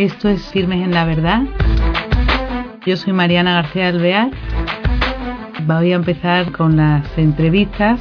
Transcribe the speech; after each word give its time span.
Esto 0.00 0.30
es 0.30 0.50
Firmes 0.50 0.82
en 0.82 0.92
la 0.92 1.04
Verdad. 1.04 1.42
Yo 2.86 2.96
soy 2.96 3.12
Mariana 3.12 3.52
García 3.52 3.88
Alvear. 3.88 4.30
Voy 5.66 5.92
a 5.92 5.96
empezar 5.96 6.52
con 6.52 6.78
las 6.78 7.18
entrevistas. 7.18 8.00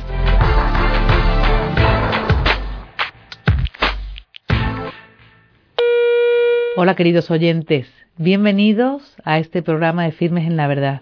Hola 6.78 6.96
queridos 6.96 7.30
oyentes, 7.32 7.92
bienvenidos 8.16 9.18
a 9.26 9.40
este 9.40 9.62
programa 9.62 10.06
de 10.06 10.14
Firmes 10.14 10.48
en 10.48 10.56
la 10.56 10.68
Verdad. 10.68 11.02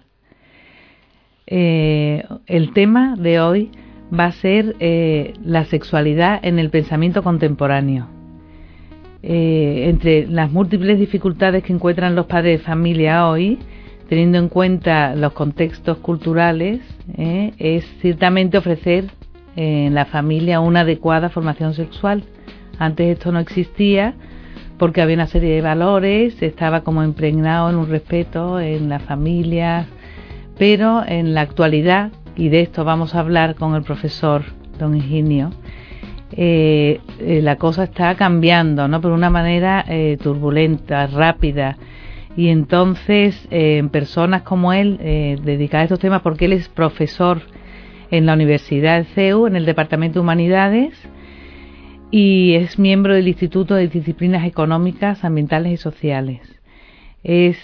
Eh, 1.46 2.24
el 2.46 2.72
tema 2.72 3.14
de 3.16 3.38
hoy 3.38 3.70
va 4.12 4.24
a 4.24 4.32
ser 4.32 4.74
eh, 4.80 5.34
la 5.44 5.64
sexualidad 5.64 6.40
en 6.42 6.58
el 6.58 6.70
pensamiento 6.70 7.22
contemporáneo. 7.22 8.17
Eh, 9.22 9.88
entre 9.88 10.28
las 10.28 10.50
múltiples 10.52 10.98
dificultades 10.98 11.64
que 11.64 11.72
encuentran 11.72 12.14
los 12.14 12.26
padres 12.26 12.60
de 12.60 12.64
familia 12.64 13.26
hoy, 13.26 13.58
teniendo 14.08 14.38
en 14.38 14.48
cuenta 14.48 15.16
los 15.16 15.32
contextos 15.32 15.98
culturales, 15.98 16.80
eh, 17.16 17.52
es 17.58 17.84
ciertamente 18.00 18.58
ofrecer 18.58 19.06
en 19.56 19.94
la 19.94 20.04
familia 20.04 20.60
una 20.60 20.80
adecuada 20.80 21.30
formación 21.30 21.74
sexual. 21.74 22.22
Antes 22.78 23.08
esto 23.08 23.32
no 23.32 23.40
existía 23.40 24.14
porque 24.78 25.02
había 25.02 25.16
una 25.16 25.26
serie 25.26 25.54
de 25.56 25.60
valores, 25.60 26.40
estaba 26.40 26.82
como 26.82 27.02
impregnado 27.02 27.68
en 27.68 27.76
un 27.76 27.88
respeto 27.88 28.60
en 28.60 28.88
la 28.88 29.00
familia, 29.00 29.86
pero 30.56 31.02
en 31.04 31.34
la 31.34 31.40
actualidad, 31.40 32.12
y 32.36 32.48
de 32.48 32.60
esto 32.60 32.84
vamos 32.84 33.16
a 33.16 33.20
hablar 33.20 33.56
con 33.56 33.74
el 33.74 33.82
profesor 33.82 34.44
don 34.78 34.96
Higinio, 34.96 35.50
eh, 36.32 37.00
eh, 37.20 37.40
la 37.42 37.56
cosa 37.56 37.84
está 37.84 38.14
cambiando, 38.14 38.88
¿no? 38.88 39.00
Por 39.00 39.12
una 39.12 39.30
manera 39.30 39.84
eh, 39.88 40.18
turbulenta, 40.22 41.06
rápida. 41.06 41.76
Y 42.36 42.48
entonces, 42.48 43.48
en 43.50 43.88
personas 43.88 44.42
como 44.42 44.72
él, 44.72 44.98
dedicadas 45.42 45.82
a 45.82 45.84
estos 45.86 45.98
temas, 45.98 46.22
porque 46.22 46.44
él 46.44 46.52
es 46.52 46.68
profesor 46.68 47.40
en 48.12 48.26
la 48.26 48.34
Universidad 48.34 48.98
de 48.98 49.06
CEU, 49.06 49.48
en 49.48 49.56
el 49.56 49.66
Departamento 49.66 50.14
de 50.14 50.20
Humanidades, 50.20 50.94
y 52.12 52.54
es 52.54 52.78
miembro 52.78 53.14
del 53.14 53.26
Instituto 53.26 53.74
de 53.74 53.88
Disciplinas 53.88 54.46
Económicas, 54.46 55.24
Ambientales 55.24 55.72
y 55.72 55.76
Sociales. 55.78 56.40
Es 57.24 57.58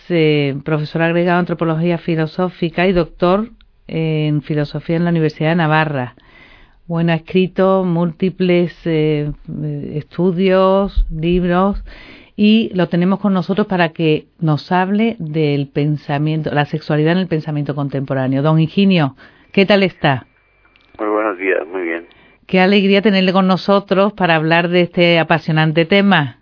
profesor 0.64 1.02
agregado 1.02 1.39
en 1.39 1.41
Antropología 1.41 1.98
Filosófica 1.98 2.89
y 2.89 2.92
doctor 2.92 3.50
en 3.86 4.42
Filosofía 4.42 4.96
en 4.96 5.05
la 5.05 5.11
Universidad 5.11 5.50
de 5.50 5.56
Navarra. 5.56 6.16
Bueno, 6.86 7.12
ha 7.12 7.16
escrito 7.16 7.82
múltiples 7.82 8.77
eh, 8.84 9.32
estudios, 9.94 11.06
libros 11.10 11.82
y 12.36 12.70
lo 12.74 12.88
tenemos 12.88 13.20
con 13.20 13.32
nosotros 13.32 13.66
para 13.66 13.90
que 13.90 14.27
nos 14.38 14.70
hable 14.70 15.16
del 15.18 15.68
pensamiento, 15.68 16.50
la 16.52 16.66
sexualidad 16.66 17.12
en 17.12 17.20
el 17.20 17.27
pensamiento 17.27 17.74
contemporáneo. 17.74 18.42
Don 18.42 18.60
Higinio, 18.60 19.16
¿qué 19.52 19.64
tal 19.64 19.82
está? 19.82 20.27
Muy 20.98 21.08
buenos 21.08 21.38
días, 21.38 21.66
muy 21.66 21.82
bien. 21.82 22.06
Qué 22.46 22.60
alegría 22.60 23.00
tenerle 23.00 23.32
con 23.32 23.46
nosotros 23.46 24.12
para 24.12 24.34
hablar 24.34 24.68
de 24.68 24.82
este 24.82 25.18
apasionante 25.18 25.86
tema. 25.86 26.38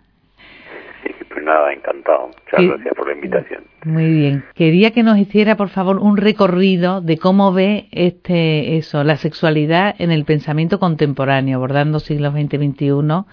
Nada, 1.43 1.73
encantado. 1.73 2.27
Muchas 2.27 2.67
gracias 2.67 2.95
por 2.95 3.07
la 3.07 3.13
invitación. 3.13 3.63
Muy 3.85 4.11
bien. 4.11 4.43
Quería 4.55 4.91
que 4.91 5.03
nos 5.03 5.17
hiciera, 5.17 5.55
por 5.55 5.69
favor, 5.69 5.97
un 5.97 6.17
recorrido 6.17 7.01
de 7.01 7.17
cómo 7.17 7.53
ve 7.53 7.87
este 7.91 8.77
eso, 8.77 9.03
la 9.03 9.17
sexualidad 9.17 9.95
en 9.99 10.11
el 10.11 10.25
pensamiento 10.25 10.79
contemporáneo, 10.79 11.57
abordando 11.57 11.99
siglos 11.99 12.33
XX 12.33 12.53
y 12.53 12.69
XXI 12.69 13.25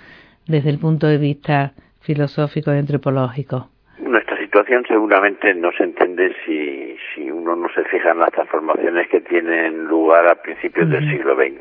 desde 0.47 0.70
el 0.70 0.78
punto 0.78 1.06
de 1.06 1.19
vista 1.19 1.72
filosófico 2.00 2.75
y 2.75 2.78
antropológico. 2.78 3.69
Nuestra 4.00 4.37
situación 4.38 4.84
seguramente 4.88 5.54
no 5.54 5.70
se 5.72 5.84
entiende 5.84 6.34
si, 6.44 6.97
si 7.15 7.31
uno 7.31 7.54
no 7.54 7.69
se 7.69 7.84
fija 7.84 8.10
en 8.10 8.19
las 8.19 8.31
transformaciones 8.32 9.09
que 9.09 9.20
tienen 9.20 9.84
lugar 9.84 10.26
a 10.26 10.34
principios 10.37 10.91
del 10.91 11.09
siglo 11.10 11.37
XX. 11.37 11.54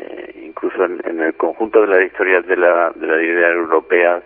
Eh, 0.00 0.44
incluso 0.46 0.84
en, 0.84 1.20
el 1.20 1.34
conjunto 1.34 1.80
de 1.80 1.86
las 1.86 2.02
historias 2.02 2.46
de 2.46 2.56
la, 2.56 2.90
de 2.94 3.06
la 3.06 3.22
idea 3.22 3.48
europea, 3.50 4.22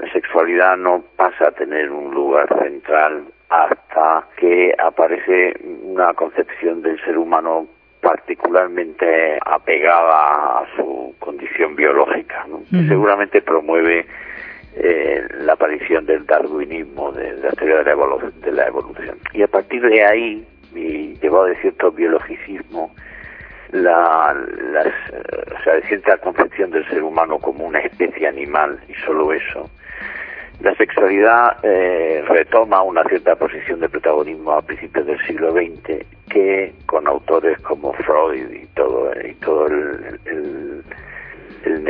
la 0.00 0.12
sexualidad 0.12 0.76
no 0.76 1.04
pasa 1.16 1.48
a 1.48 1.50
tener 1.52 1.90
un 1.90 2.14
lugar 2.14 2.48
central 2.62 3.24
hasta 3.50 4.26
que 4.36 4.74
aparece 4.78 5.54
una 5.82 6.14
concepción 6.14 6.82
del 6.82 6.98
ser 7.04 7.18
humano 7.18 7.66
particularmente 8.00 9.38
apegada 9.44 10.60
a 10.60 10.66
su 10.76 11.14
condición 11.18 11.76
biológica, 11.76 12.46
que 12.70 12.88
seguramente 12.88 13.42
promueve 13.42 14.06
eh, 14.74 15.22
la 15.40 15.52
aparición 15.52 16.06
del 16.06 16.24
darwinismo, 16.24 17.12
de, 17.12 17.34
la 17.34 17.50
teoría 17.50 17.78
de 17.78 17.84
la, 17.84 18.30
de 18.42 18.52
la 18.52 18.66
evolución. 18.68 19.18
Y 19.34 19.42
a 19.42 19.48
partir 19.48 19.82
de 19.82 20.02
ahí, 20.02 20.46
y 20.74 21.14
llevado 21.20 21.46
de 21.46 21.56
cierto 21.56 21.90
biologicismo, 21.90 22.94
la, 23.72 24.34
o 24.34 25.62
sea, 25.62 25.80
cierta 25.88 26.16
concepción 26.18 26.70
del 26.70 26.86
ser 26.88 27.02
humano 27.02 27.38
como 27.38 27.66
una 27.66 27.80
especie 27.80 28.26
animal 28.26 28.78
y 28.88 28.94
solo 29.06 29.32
eso, 29.32 29.70
la 30.60 30.74
sexualidad 30.74 31.56
eh, 31.62 32.22
retoma 32.28 32.82
una 32.82 33.02
cierta 33.04 33.34
posición 33.34 33.80
de 33.80 33.88
protagonismo 33.88 34.52
a 34.52 34.62
principios 34.62 35.06
del 35.06 35.18
siglo 35.26 35.52
XX 35.52 36.04
que 36.28 36.74
con 36.86 37.06
autores 37.06 37.58
como 37.60 37.94
Freud 37.94 38.50
y 38.50 38.66
todo 38.74 39.10
y 39.24 39.34
todo 39.36 39.66
el, 39.66 40.20
el, 40.26 40.84
el 41.64 41.82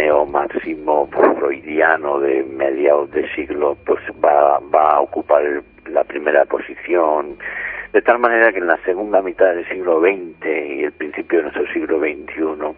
freudiano 1.10 2.20
de 2.20 2.44
mediados 2.44 3.10
de 3.10 3.28
siglo 3.34 3.76
pues 3.84 4.00
va, 4.24 4.60
va 4.72 4.90
a 4.92 5.00
ocupar 5.00 5.42
la 5.86 6.04
primera 6.04 6.44
posición 6.44 7.36
de 7.92 8.02
tal 8.02 8.18
manera 8.18 8.52
que 8.52 8.58
en 8.58 8.66
la 8.66 8.78
segunda 8.84 9.22
mitad 9.22 9.54
del 9.54 9.68
siglo 9.68 10.00
XX 10.00 10.46
y 10.46 10.84
el 10.84 10.92
principio 10.92 11.38
de 11.38 11.42
nuestro 11.44 11.66
siglo 11.72 11.98
XXI 11.98 12.74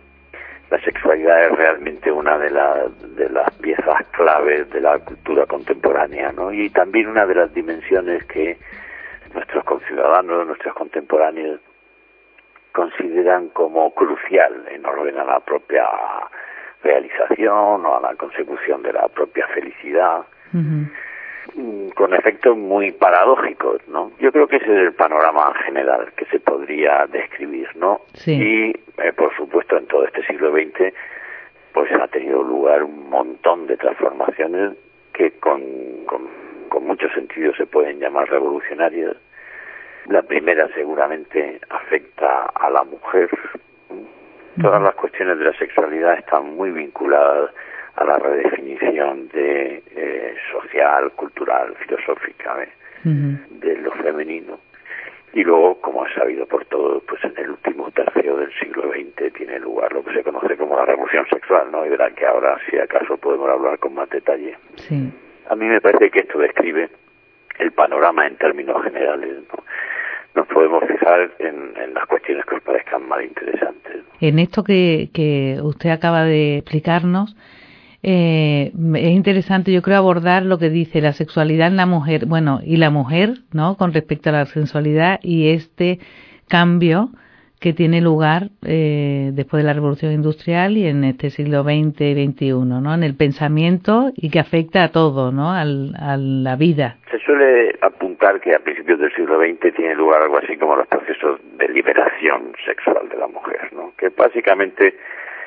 la 0.73 0.81
sexualidad 0.81 1.43
es 1.45 1.53
realmente 1.53 2.11
una 2.11 2.39
de, 2.39 2.49
las 2.49 3.55
piezas 3.61 4.07
claves 4.13 4.71
de 4.71 4.81
la 4.81 4.99
cultura 5.01 5.45
contemporánea, 5.45 6.33
¿no? 6.33 6.51
Y 6.51 6.71
también 6.71 7.09
una 7.09 7.27
de 7.27 7.35
las 7.35 7.53
dimensiones 7.53 8.25
que 8.25 8.57
nuestros 9.35 9.65
conciudadanos, 9.65 10.47
nuestros 10.47 10.75
contemporáneos, 10.75 11.61
consideran 12.73 13.51
como 13.51 13.93
crucial 13.93 14.65
en 14.71 14.87
orden 14.87 15.19
a 15.19 15.25
la 15.25 15.41
propia 15.41 15.85
realización 16.83 17.85
o 17.85 17.97
a 17.99 18.01
la 18.01 18.15
consecución 18.15 18.83
de 18.83 18.95
la 18.95 19.09
propia 19.09 19.47
felicidad. 19.49 20.23
Con 21.95 22.15
efectos 22.15 22.57
muy 22.57 22.93
paradójicos, 22.93 23.87
¿no? 23.89 24.13
Yo 24.19 24.33
creo 24.33 24.47
que 24.47 24.57
ese 24.57 24.67
es 24.67 24.87
el 24.89 24.93
panorama 24.95 25.53
general 25.65 26.13
que 26.17 26.25
se 26.27 26.41
podría 26.41 27.07
describir, 27.07 27.69
¿no? 27.77 28.03
Y, 28.27 28.71
eh, 28.71 29.13
por 29.17 29.35
supuesto, 29.37 29.77
en 29.77 29.87
todo 29.87 30.05
este 30.05 30.25
siglo 30.27 30.53
XX, 30.53 30.95
pues 31.73 31.91
ha 31.93 32.09
tenido 32.09 32.43
lugar 32.43 32.83
un 32.83 33.09
montón 33.09 33.67
de 33.67 33.77
transformaciones 33.77 34.73
que 35.13 35.33
con, 35.33 35.61
con, 36.07 36.29
con 36.69 36.87
mucho 36.87 37.09
sentido 37.11 37.55
se 37.55 37.67
pueden 37.67 37.99
llamar 37.99 38.29
revolucionarias. 38.31 39.17
La 40.07 40.23
primera 40.23 40.69
seguramente 40.75 41.61
afecta 41.71 42.47
a 42.55 42.71
la 42.71 42.85
mujer. 42.85 43.31
Todas 44.61 44.83
las 44.83 44.95
cuestiones 44.95 45.39
de 45.39 45.45
la 45.47 45.53
sexualidad 45.55 46.19
están 46.19 46.57
muy 46.57 46.71
vinculadas 46.71 47.51
a 47.97 48.05
la 48.05 48.19
redefinición 48.19 49.29
de 49.29 49.83
eh, 49.95 50.35
social, 50.51 51.13
cultural, 51.13 51.75
filosófica 51.87 52.63
¿eh? 52.63 52.69
de 53.05 53.77
lo 53.79 53.93
femenino. 53.93 54.59
Y 55.35 55.45
luego, 55.45 55.81
como 55.81 56.05
ha 56.05 56.15
sabido 56.15 56.47
por 56.47 56.65
todos, 56.67 57.03
pues 57.05 57.25
en 57.25 57.33
el 57.39 57.51
último 57.51 57.91
tercio 57.91 58.37
del 58.37 58.53
siglo 58.59 58.91
XX 58.93 59.33
tiene 59.33 59.59
lugar 59.59 59.93
lo 59.93 60.05
que 60.05 60.13
se 60.13 60.23
conoce 60.23 60.57
como 60.57 60.77
la 60.77 60.85
revolución 60.85 61.27
sexual, 61.31 61.69
¿no? 61.73 61.87
Y 61.87 61.89
verán 61.89 62.15
que 62.15 62.27
ahora, 62.27 62.59
si 62.69 62.77
acaso, 62.77 63.17
podemos 63.17 63.49
hablar 63.49 63.79
con 63.79 63.95
más 63.95 64.11
detalle. 64.11 64.59
Sí. 64.77 65.11
A 65.49 65.57
mí 65.57 65.67
me 65.67 65.81
parece 65.81 66.11
que 66.11 66.21
esto 66.21 66.39
describe 66.39 66.91
el 67.59 67.73
panorama 67.73 68.27
en 68.27 68.37
términos 68.37 68.83
generales, 68.85 69.43
¿no? 69.51 69.65
nos 70.35 70.47
podemos 70.47 70.83
fijar 70.87 71.31
en, 71.39 71.75
en, 71.77 71.95
las 71.95 72.07
cuestiones 72.07 72.45
que 72.47 72.55
os 72.55 72.63
parezcan 72.63 73.07
más 73.07 73.23
interesantes. 73.23 74.03
En 74.21 74.39
esto 74.39 74.65
que, 74.65 75.11
que 75.13 75.59
usted 75.63 75.91
acaba 75.91 76.25
de 76.25 76.59
explicarnos, 76.59 77.37
eh, 78.03 78.73
es 78.75 79.11
interesante, 79.11 79.73
yo 79.73 79.83
creo, 79.83 79.99
abordar 79.99 80.45
lo 80.45 80.59
que 80.59 80.71
dice 80.71 81.01
la 81.01 81.13
sexualidad 81.13 81.69
en 81.69 81.77
la 81.77 81.87
mujer, 81.87 82.27
bueno, 82.27 82.61
y 82.65 82.77
la 82.77 82.91
mujer, 82.91 83.35
¿no? 83.53 83.77
Con 83.77 83.93
respecto 83.93 84.31
a 84.31 84.33
la 84.33 84.47
sensualidad 84.47 85.21
y 85.23 85.51
este 85.51 86.01
cambio 86.49 87.11
que 87.61 87.73
tiene 87.73 88.01
lugar 88.01 88.49
eh, 88.67 89.31
después 89.35 89.63
de 89.63 89.69
la 89.69 89.73
revolución 89.73 90.11
industrial 90.13 90.77
y 90.77 90.89
en 90.89 91.05
este 91.05 91.31
siglo 91.31 91.63
XX 91.63 92.01
y 92.01 92.27
XXI, 92.27 92.53
¿no? 92.53 92.93
En 92.93 93.05
el 93.05 93.15
pensamiento 93.15 94.11
y 94.17 94.31
que 94.31 94.41
afecta 94.41 94.83
a 94.83 94.89
todo, 94.91 95.31
¿no? 95.31 95.53
Al, 95.53 95.95
a 95.97 96.17
la 96.17 96.57
vida. 96.57 96.97
Se 97.09 97.21
suele 97.21 97.79
apuntar 97.81 98.41
que 98.41 98.53
a 98.53 98.59
principios 98.59 98.99
del 98.99 99.15
siglo 99.15 99.39
XX 99.39 99.75
tiene 99.77 99.95
lugar 99.95 100.23
algo 100.23 100.39
así 100.39 100.57
como 100.57 100.75
los 100.75 100.89
procesos 100.89 101.39
de 101.57 101.69
liberación 101.69 102.53
sexual 102.67 103.09
de 103.09 103.17
la 103.17 103.29
mujer, 103.29 103.73
¿no? 103.73 103.93
Que 103.97 104.09
básicamente 104.09 104.97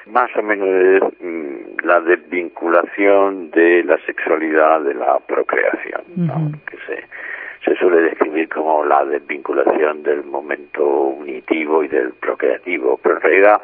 más 0.07 0.29
o 0.35 0.41
menos 0.41 1.13
mm, 1.19 1.85
la 1.85 1.99
desvinculación 2.01 3.51
de 3.51 3.83
la 3.83 3.97
sexualidad 4.05 4.81
de 4.81 4.93
la 4.93 5.19
procreación, 5.19 6.61
que 6.69 6.77
se, 6.85 7.03
se 7.63 7.75
suele 7.77 8.01
describir 8.01 8.49
como 8.49 8.85
la 8.85 9.03
desvinculación 9.05 10.03
del 10.03 10.23
momento 10.23 10.85
unitivo 10.85 11.83
y 11.83 11.87
del 11.87 12.13
procreativo, 12.13 12.99
pero 13.01 13.15
en 13.15 13.21
realidad 13.21 13.61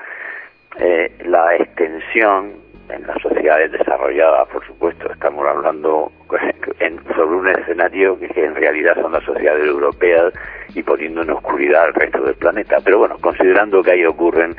eh, 0.80 1.12
la 1.26 1.56
extensión 1.56 2.54
en 2.90 3.08
las 3.08 3.22
sociedades 3.22 3.72
desarrolladas, 3.72 4.48
por 4.50 4.66
supuesto, 4.66 5.12
estamos 5.12 5.46
hablando 5.48 6.12
sobre 7.16 7.36
un 7.36 7.48
escenario 7.50 8.20
que, 8.20 8.28
en 8.36 8.56
realidad 8.56 8.96
son 9.02 9.12
las 9.12 9.24
sociedades 9.24 9.66
europeas 9.66 10.34
y 10.74 10.84
poniendo 10.84 11.22
en 11.22 11.32
oscuridad 11.32 11.86
al 11.86 11.94
resto 11.94 12.22
del 12.24 12.36
planeta. 12.36 12.78
Pero 12.84 13.00
bueno, 13.00 13.18
considerando 13.20 13.82
que 13.84 13.92
ahí 13.92 14.06
ocurren 14.06 14.56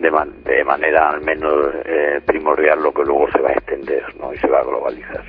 de, 0.00 0.10
de 0.44 0.64
manera 0.64 1.10
al 1.10 1.20
menos 1.20 1.74
eh, 1.84 2.20
primordial 2.24 2.82
lo 2.82 2.92
que 2.92 3.04
luego 3.04 3.30
se 3.30 3.40
va 3.40 3.50
a 3.50 3.52
extender 3.52 4.02
¿no? 4.18 4.32
y 4.32 4.38
se 4.38 4.48
va 4.48 4.60
a 4.60 4.64
globalizar. 4.64 5.24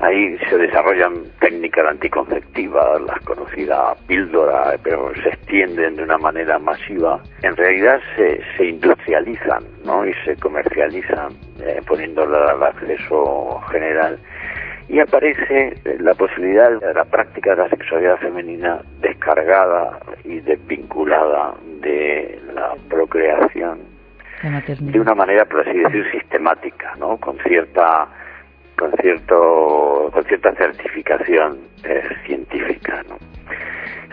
Ahí 0.00 0.38
se 0.48 0.56
desarrollan 0.56 1.24
técnicas 1.40 1.86
anticonceptivas, 1.86 3.02
las 3.02 3.20
conocidas 3.20 3.98
píldoras, 4.06 4.80
pero 4.82 5.12
se 5.22 5.28
extienden 5.28 5.96
de 5.96 6.04
una 6.04 6.16
manera 6.16 6.58
masiva. 6.58 7.20
En 7.42 7.54
realidad 7.54 8.00
se, 8.16 8.40
se 8.56 8.64
industrializan 8.64 9.62
¿no? 9.84 10.06
y 10.06 10.14
se 10.24 10.36
comercializan, 10.36 11.32
eh, 11.62 11.82
poniéndolas 11.86 12.50
al 12.50 12.62
acceso 12.62 13.60
general. 13.70 14.18
Y 14.90 14.98
aparece 14.98 15.76
la 16.00 16.14
posibilidad 16.14 16.68
de 16.80 16.92
la 16.92 17.04
práctica 17.04 17.54
de 17.54 17.62
la 17.62 17.68
sexualidad 17.68 18.16
femenina 18.18 18.82
descargada 19.00 20.00
y 20.24 20.40
desvinculada 20.40 21.54
de 21.80 22.40
la 22.52 22.74
procreación 22.88 23.78
de 24.80 25.00
una 25.00 25.14
manera, 25.14 25.44
por 25.44 25.60
así 25.60 25.78
decir, 25.78 26.10
sistemática, 26.10 26.96
¿no? 26.98 27.18
Con 27.18 27.38
cierta 27.38 28.08
con 28.76 28.90
cierto 29.00 30.10
con 30.12 30.24
cierta 30.24 30.52
certificación 30.54 31.58
eh, 31.84 32.02
científica 32.26 33.04
¿no? 33.08 33.18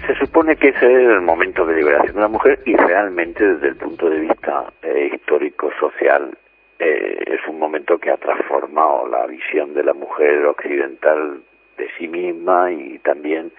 se 0.05 0.15
supone 0.15 0.55
que 0.57 0.69
ese 0.69 0.85
es 0.85 1.09
el 1.09 1.21
momento 1.21 1.65
de 1.65 1.75
liberación 1.75 2.15
de 2.15 2.21
la 2.21 2.27
mujer 2.27 2.59
y 2.65 2.75
realmente 2.75 3.43
desde 3.45 3.69
el 3.69 3.75
punto 3.77 4.09
de 4.09 4.19
vista 4.19 4.65
eh, 4.81 5.11
histórico 5.13 5.71
social 5.79 6.37
eh, 6.79 7.23
es 7.25 7.47
un 7.47 7.59
momento 7.59 7.97
que 7.97 8.11
ha 8.11 8.17
transformado 8.17 9.07
la 9.07 9.25
visión 9.27 9.73
de 9.73 9.83
la 9.83 9.93
mujer 9.93 10.45
occidental 10.45 11.41
de 11.77 11.89
sí 11.97 12.07
misma 12.07 12.71
y 12.71 12.99
también 12.99 13.51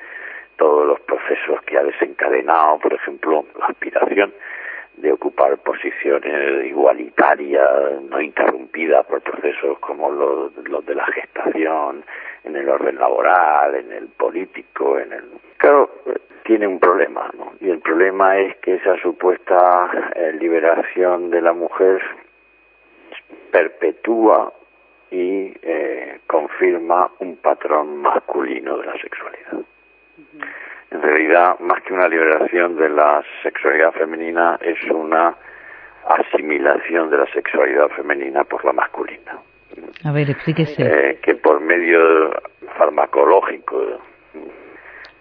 todos 0.57 0.87
los 0.87 1.01
procesos 1.01 1.63
que 1.63 1.79
ha 1.79 1.83
desencadenado 1.83 2.79
por 2.79 2.93
ejemplo 2.93 3.45
la 3.59 3.67
aspiración 3.67 4.33
de 5.01 5.13
ocupar 5.13 5.57
posiciones 5.59 6.67
igualitarias, 6.67 8.03
no 8.11 8.21
interrumpidas 8.21 9.07
por 9.07 9.21
procesos 9.23 9.79
como 9.79 10.11
los, 10.11 10.87
de 10.87 10.95
la 10.95 11.07
gestación, 11.07 12.05
en 12.45 12.57
el 12.57 12.69
orden 12.69 12.99
laboral, 12.99 13.75
en 13.77 13.93
el 13.93 14.09
político, 14.09 14.99
en 14.99 15.13
el... 15.13 15.25
Claro, 15.59 15.91
tiene 16.45 16.67
un 16.67 16.81
problema, 16.81 17.31
¿no? 17.37 17.53
Y 17.61 17.71
el 17.71 17.79
problema 17.81 18.39
es 18.39 18.57
que 18.57 18.75
esa 18.75 18.97
supuesta 19.01 20.11
eh, 20.15 20.33
liberación 20.39 21.31
de 21.31 21.43
la 21.43 21.53
mujer 21.53 22.01
perpetúa 23.51 24.53
y 25.11 25.53
eh, 25.63 26.21
confirma 26.27 27.11
un 27.21 27.37
patrón 27.37 27.97
masculino 27.99 28.77
de 28.79 28.87
la 28.87 28.99
sexualidad 29.01 29.65
en 30.91 31.03
realidad 31.03 31.59
más 31.61 31.83
que 31.83 31.93
una 31.93 32.09
liberación 32.09 32.77
de 32.77 32.89
la 32.89 33.23
sexualidad 33.43 33.93
femenina 33.93 34.59
es 34.61 34.79
una 34.91 35.35
asimilación 36.07 37.11
de 37.11 37.19
la 37.19 37.27
sexualidad 37.33 37.89
femenina 37.89 38.45
por 38.45 38.65
la 38.65 38.73
masculina. 38.73 39.39
A 40.05 40.13
ver, 40.13 40.31
explíquese. 40.31 40.83
Eh, 40.83 41.19
que 41.23 41.35
por 41.35 41.61
medio 41.61 42.31
farmacológico 42.79 44.01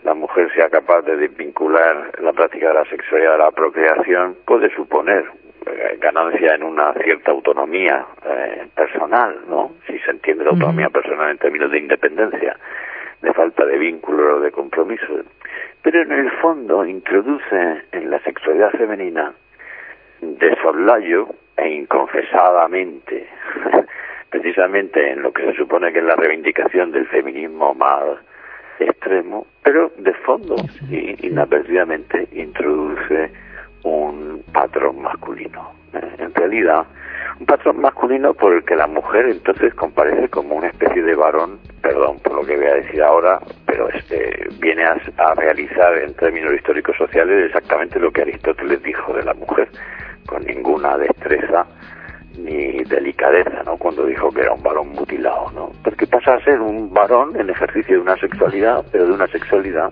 la 0.04 0.14
mujer 0.14 0.50
sea 0.54 0.70
capaz 0.70 1.02
de 1.02 1.18
desvincular 1.18 2.12
la 2.22 2.32
práctica 2.32 2.70
de 2.70 2.74
la 2.76 2.86
sexualidad 2.86 3.34
de 3.34 3.38
la 3.40 3.52
procreación 3.52 4.38
puede 4.46 4.74
suponer 4.74 5.26
ganancia 6.00 6.56
en 6.56 6.64
una 6.64 6.94
cierta 6.94 7.32
autonomía 7.32 8.06
eh, 8.26 8.68
personal, 8.76 9.40
¿no? 9.48 9.74
Si 9.88 9.98
se 10.00 10.12
entiende 10.12 10.44
la 10.44 10.52
autonomía 10.52 10.90
personal 10.90 11.32
en 11.32 11.38
términos 11.38 11.72
de 11.72 11.80
independencia, 11.80 12.58
de 13.22 13.34
falta 13.34 13.66
de 13.66 13.78
vínculo 13.78 14.38
o 14.38 14.40
de 14.40 14.52
compromiso 14.52 15.24
pero 15.88 16.02
en 16.02 16.12
el 16.12 16.30
fondo 16.42 16.86
introduce 16.86 17.82
en 17.94 18.12
la 18.12 18.20
sexualidad 18.20 18.72
femenina 18.72 19.34
de 20.20 20.56
soslayo 20.62 21.30
e 21.56 21.70
inconfesadamente, 21.70 23.26
precisamente 24.30 25.12
en 25.12 25.22
lo 25.22 25.32
que 25.32 25.44
se 25.44 25.54
supone 25.54 25.94
que 25.94 26.00
es 26.00 26.04
la 26.04 26.18
reivindicación 26.18 26.92
del 26.92 27.08
feminismo 27.08 27.74
más 27.74 28.04
extremo, 28.80 29.48
pero 29.64 29.94
de 29.98 30.14
fondo 30.14 30.58
y 30.92 31.26
inadvertidamente 31.26 32.28
introduce 32.34 33.32
un 33.88 34.44
patrón 34.52 35.02
masculino. 35.02 35.72
Eh, 35.94 36.16
en 36.20 36.34
realidad, 36.34 36.86
un 37.40 37.46
patrón 37.46 37.82
masculino 37.82 38.34
por 38.34 38.54
el 38.54 38.64
que 38.64 38.76
la 38.76 38.88
mujer 38.88 39.28
entonces 39.28 39.74
comparece 39.76 40.28
como 40.30 40.56
una 40.56 40.68
especie 40.68 41.04
de 41.04 41.16
varón, 41.16 41.60
perdón 41.82 42.18
por 42.20 42.34
lo 42.34 42.42
que 42.46 42.56
voy 42.56 42.66
a 42.66 42.76
decir 42.76 43.02
ahora, 43.04 43.40
pero 43.66 43.90
este 43.90 44.48
viene 44.60 44.84
a, 44.84 45.34
realizar 45.36 45.98
en 46.00 46.14
términos 46.16 46.54
históricos 46.54 46.96
sociales 46.98 47.46
exactamente 47.46 48.00
lo 48.00 48.12
que 48.12 48.22
Aristóteles 48.22 48.82
dijo 48.82 49.14
de 49.14 49.24
la 49.24 49.34
mujer, 49.34 49.70
con 50.26 50.44
ninguna 50.44 50.98
destreza 50.98 51.66
ni 52.38 52.84
delicadeza, 52.84 53.64
¿no? 53.66 53.78
Cuando 53.78 54.06
dijo 54.06 54.32
que 54.32 54.42
era 54.42 54.54
un 54.54 54.62
varón 54.62 54.90
mutilado, 54.90 55.52
¿no? 55.52 55.72
Porque 55.84 56.06
pasa 56.06 56.36
a 56.36 56.44
ser 56.44 56.60
un 56.60 56.94
varón 56.94 57.36
en 57.40 57.50
ejercicio 57.50 57.96
de 57.96 58.02
una 58.02 58.18
sexualidad, 58.18 58.86
pero 58.92 59.08
de 59.08 59.14
una 59.14 59.28
sexualidad 59.28 59.92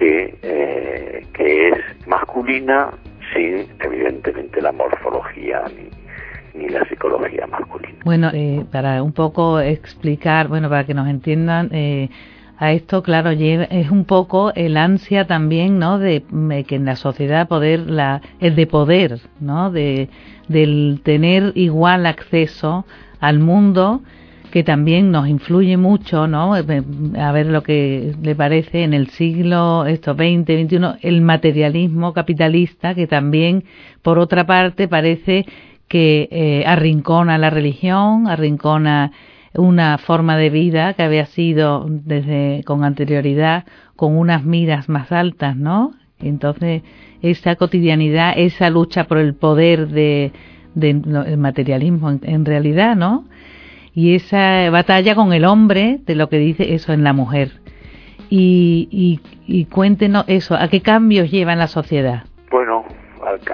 que, 0.00 0.38
eh, 0.42 1.26
que 1.34 1.68
es 1.68 2.06
masculina 2.06 2.88
sin, 3.34 3.66
evidentemente, 3.80 4.62
la 4.62 4.72
morfología 4.72 5.62
ni, 5.76 6.60
ni 6.60 6.68
la 6.70 6.82
psicología 6.86 7.46
masculina. 7.46 7.98
Bueno, 8.04 8.30
eh, 8.32 8.64
para 8.72 9.02
un 9.02 9.12
poco 9.12 9.60
explicar, 9.60 10.48
bueno, 10.48 10.70
para 10.70 10.84
que 10.84 10.94
nos 10.94 11.06
entiendan, 11.06 11.68
eh, 11.72 12.08
a 12.56 12.72
esto, 12.72 13.02
claro, 13.02 13.30
es 13.30 13.90
un 13.90 14.04
poco 14.04 14.52
el 14.54 14.76
ansia 14.76 15.26
también, 15.26 15.78
¿no? 15.78 15.98
De, 15.98 16.22
que 16.66 16.74
en 16.76 16.84
la 16.84 16.96
sociedad 16.96 17.48
poder, 17.48 17.80
la, 17.80 18.20
el 18.38 18.54
de 18.54 18.66
poder, 18.66 19.18
¿no? 19.40 19.70
De, 19.70 20.10
del 20.48 21.00
tener 21.02 21.52
igual 21.54 22.04
acceso 22.04 22.84
al 23.18 23.38
mundo 23.38 24.02
que 24.50 24.64
también 24.64 25.10
nos 25.10 25.28
influye 25.28 25.76
mucho, 25.76 26.26
¿no? 26.26 26.56
Eh, 26.56 26.82
a 27.18 27.32
ver 27.32 27.46
lo 27.46 27.62
que 27.62 28.14
le 28.22 28.34
parece 28.34 28.82
en 28.82 28.94
el 28.94 29.08
siglo 29.10 29.86
esto 29.86 30.14
20, 30.14 30.54
21, 30.54 30.96
el 31.02 31.20
materialismo 31.22 32.12
capitalista 32.12 32.94
que 32.94 33.06
también, 33.06 33.64
por 34.02 34.18
otra 34.18 34.46
parte, 34.46 34.88
parece 34.88 35.46
que 35.88 36.28
eh, 36.30 36.64
arrincona 36.66 37.38
la 37.38 37.50
religión, 37.50 38.28
arrincona 38.28 39.12
una 39.54 39.98
forma 39.98 40.36
de 40.36 40.50
vida 40.50 40.94
que 40.94 41.02
había 41.02 41.26
sido 41.26 41.86
desde 41.88 42.62
con 42.64 42.84
anterioridad 42.84 43.64
con 43.96 44.16
unas 44.16 44.44
miras 44.44 44.88
más 44.88 45.12
altas, 45.12 45.56
¿no? 45.56 45.92
Entonces, 46.20 46.82
esa 47.22 47.56
cotidianidad, 47.56 48.32
esa 48.36 48.70
lucha 48.70 49.04
por 49.04 49.18
el 49.18 49.34
poder 49.34 49.88
de, 49.88 50.32
el 50.80 51.36
materialismo 51.36 52.10
en, 52.22 52.44
realidad, 52.44 52.96
¿no? 52.96 53.24
Y 53.94 54.14
esa 54.14 54.70
batalla 54.70 55.14
con 55.14 55.32
el 55.32 55.44
hombre, 55.44 55.98
de 56.06 56.14
lo 56.14 56.28
que 56.28 56.38
dice 56.38 56.74
eso 56.74 56.92
en 56.92 57.04
la 57.04 57.12
mujer. 57.12 57.50
Y, 58.28 58.88
y, 58.90 59.20
y 59.46 59.64
cuéntenos 59.64 60.24
eso, 60.28 60.54
¿a 60.54 60.68
qué 60.68 60.80
cambios 60.80 61.30
lleva 61.30 61.52
en 61.52 61.58
la 61.58 61.66
sociedad? 61.66 62.24
Bueno, 62.50 62.84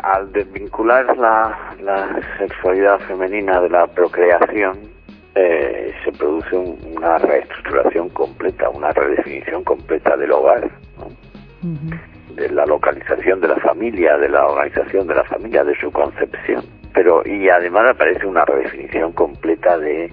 al, 0.03 0.33
desvincular 0.33 1.17
la, 1.17 1.75
la, 1.83 2.21
sexualidad 2.39 2.99
femenina 3.01 3.61
de 3.61 3.71
la 3.71 3.87
procreación, 3.87 4.79
eh, 5.35 5.95
se 6.05 6.13
produce 6.13 6.57
una 6.57 7.19
reestructuración 7.19 8.09
completa, 8.11 8.71
una 8.71 8.93
redefinición 8.93 9.65
completa 9.65 10.17
del 10.17 10.33
hogar, 10.33 10.71
de 12.35 12.49
la 12.51 12.67
localización 12.67 13.41
de 13.41 13.49
la 13.49 13.57
familia, 13.57 14.17
de 14.19 14.29
la 14.29 14.47
organización 14.47 15.07
de 15.07 15.15
la 15.15 15.25
familia, 15.25 15.65
de 15.65 15.79
su 15.79 15.91
concepción. 15.91 16.65
Pero 16.95 17.23
y 17.27 17.49
además 17.49 17.91
aparece 17.91 18.27
una 18.27 18.45
redefinición 18.45 19.13
completa 19.13 19.77
de 19.79 20.11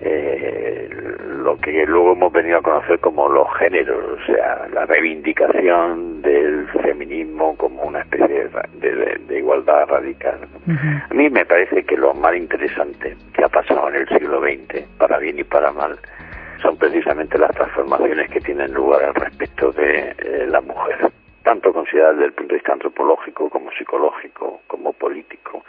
eh, 0.00 0.88
lo 1.42 1.56
que 1.58 1.84
luego 1.86 2.12
hemos 2.12 2.32
venido 2.32 2.58
a 2.58 2.62
conocer 2.62 2.98
como 3.00 3.28
los 3.28 3.46
géneros, 3.56 4.20
o 4.20 4.26
sea, 4.26 4.66
la 4.72 4.84
reivindicación 4.86 6.22
del 6.22 6.66
feminismo 6.82 7.56
como 7.56 7.82
una 7.82 8.00
especie 8.00 8.48
de, 8.74 9.38
igualdad 9.38 9.86
radical. 9.88 10.38
A 11.10 11.14
mí 11.14 11.30
me 11.30 11.44
parece 11.44 11.84
que 11.84 11.96
lo 11.96 12.14
más 12.14 12.34
interesante 12.34 13.16
que 13.32 13.44
ha 13.44 13.48
pasado 13.48 13.88
en 13.90 13.96
el 13.96 14.08
siglo 14.08 14.40
XX, 14.40 14.82
para 14.98 15.18
bien 15.18 15.38
y 15.38 15.44
para 15.44 15.70
mal, 15.72 15.96
son 16.62 16.76
precisamente 16.76 17.38
las 17.38 17.52
transformaciones 17.52 18.30
que 18.30 18.40
tienen 18.40 18.72
lugar 18.72 19.04
al 19.04 19.14
respecto 19.14 19.70
de 19.72 20.14
eh, 20.18 20.46
la 20.48 20.60
mujer, 20.60 21.10
tanto 21.44 21.72
considerada 21.72 22.14
desde 22.14 22.26
el 22.26 22.32
punto 22.32 22.54
de 22.54 22.58
vista 22.58 22.72
antropológico 22.72 23.48
como 23.50 23.70
psicológico, 23.72 24.62
como 24.66 24.92
político 24.94 25.62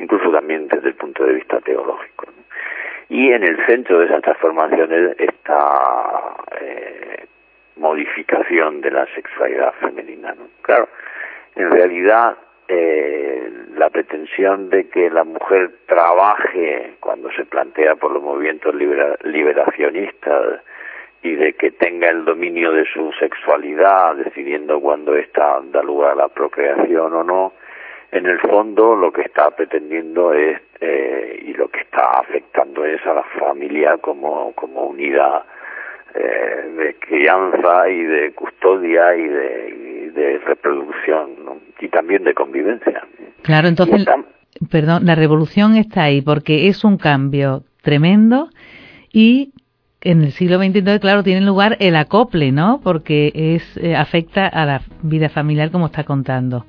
incluso 0.00 0.30
también 0.30 0.66
desde 0.68 0.88
el 0.88 0.94
punto 0.94 1.24
de 1.24 1.34
vista 1.34 1.60
teológico. 1.60 2.26
Y 3.10 3.32
en 3.32 3.42
el 3.42 3.66
centro 3.66 3.98
de 3.98 4.06
esas 4.06 4.22
transformaciones 4.22 5.16
esta 5.18 6.36
eh, 6.60 7.26
modificación 7.76 8.80
de 8.80 8.92
la 8.92 9.06
sexualidad 9.14 9.72
femenina. 9.80 10.34
Claro, 10.62 10.88
en 11.56 11.70
realidad 11.70 12.36
eh, 12.68 13.50
la 13.74 13.90
pretensión 13.90 14.70
de 14.70 14.88
que 14.88 15.10
la 15.10 15.24
mujer 15.24 15.72
trabaje 15.86 16.94
cuando 17.00 17.32
se 17.32 17.44
plantea 17.46 17.96
por 17.96 18.12
los 18.12 18.22
movimientos 18.22 18.72
liberacionistas 19.24 20.60
y 21.22 21.34
de 21.34 21.54
que 21.54 21.72
tenga 21.72 22.08
el 22.08 22.24
dominio 22.24 22.70
de 22.70 22.84
su 22.84 23.10
sexualidad, 23.18 24.14
decidiendo 24.14 24.80
cuándo 24.80 25.16
está 25.16 25.60
da 25.72 25.82
lugar 25.82 26.12
a 26.12 26.14
la 26.14 26.28
procreación 26.28 27.12
o 27.12 27.24
no, 27.24 27.52
en 28.12 28.26
el 28.26 28.38
fondo 28.40 28.96
lo 28.96 29.12
que 29.12 29.22
está 29.22 29.50
pretendiendo 29.50 30.32
es 30.32 30.60
eh, 30.80 31.44
y 31.46 31.52
lo 31.54 31.68
que 31.68 31.80
está 31.80 32.20
afectando 32.20 32.84
es 32.84 33.04
a 33.06 33.14
la 33.14 33.24
familia 33.38 33.98
como, 33.98 34.52
como 34.54 34.86
unidad 34.86 35.44
eh, 36.14 36.72
de 36.76 36.96
crianza 36.96 37.88
y 37.88 38.02
de 38.02 38.32
custodia 38.32 39.14
y 39.14 39.28
de, 39.28 40.10
de 40.12 40.38
reproducción 40.38 41.30
y 41.78 41.88
también 41.88 42.24
de 42.24 42.34
convivencia. 42.34 43.06
Claro, 43.42 43.68
entonces, 43.68 44.06
perdón, 44.70 45.06
la 45.06 45.14
revolución 45.14 45.76
está 45.76 46.04
ahí 46.04 46.20
porque 46.20 46.68
es 46.68 46.84
un 46.84 46.98
cambio 46.98 47.62
tremendo 47.82 48.48
y 49.12 49.52
en 50.02 50.22
el 50.22 50.32
siglo 50.32 50.58
XX, 50.58 50.98
claro, 50.98 51.22
tiene 51.22 51.42
lugar 51.42 51.76
el 51.78 51.94
acople, 51.94 52.52
¿no? 52.52 52.80
Porque 52.82 53.32
es 53.34 53.76
eh, 53.76 53.94
afecta 53.94 54.46
a 54.46 54.64
la 54.64 54.82
vida 55.02 55.28
familiar, 55.28 55.70
como 55.70 55.86
está 55.86 56.04
contando. 56.04 56.64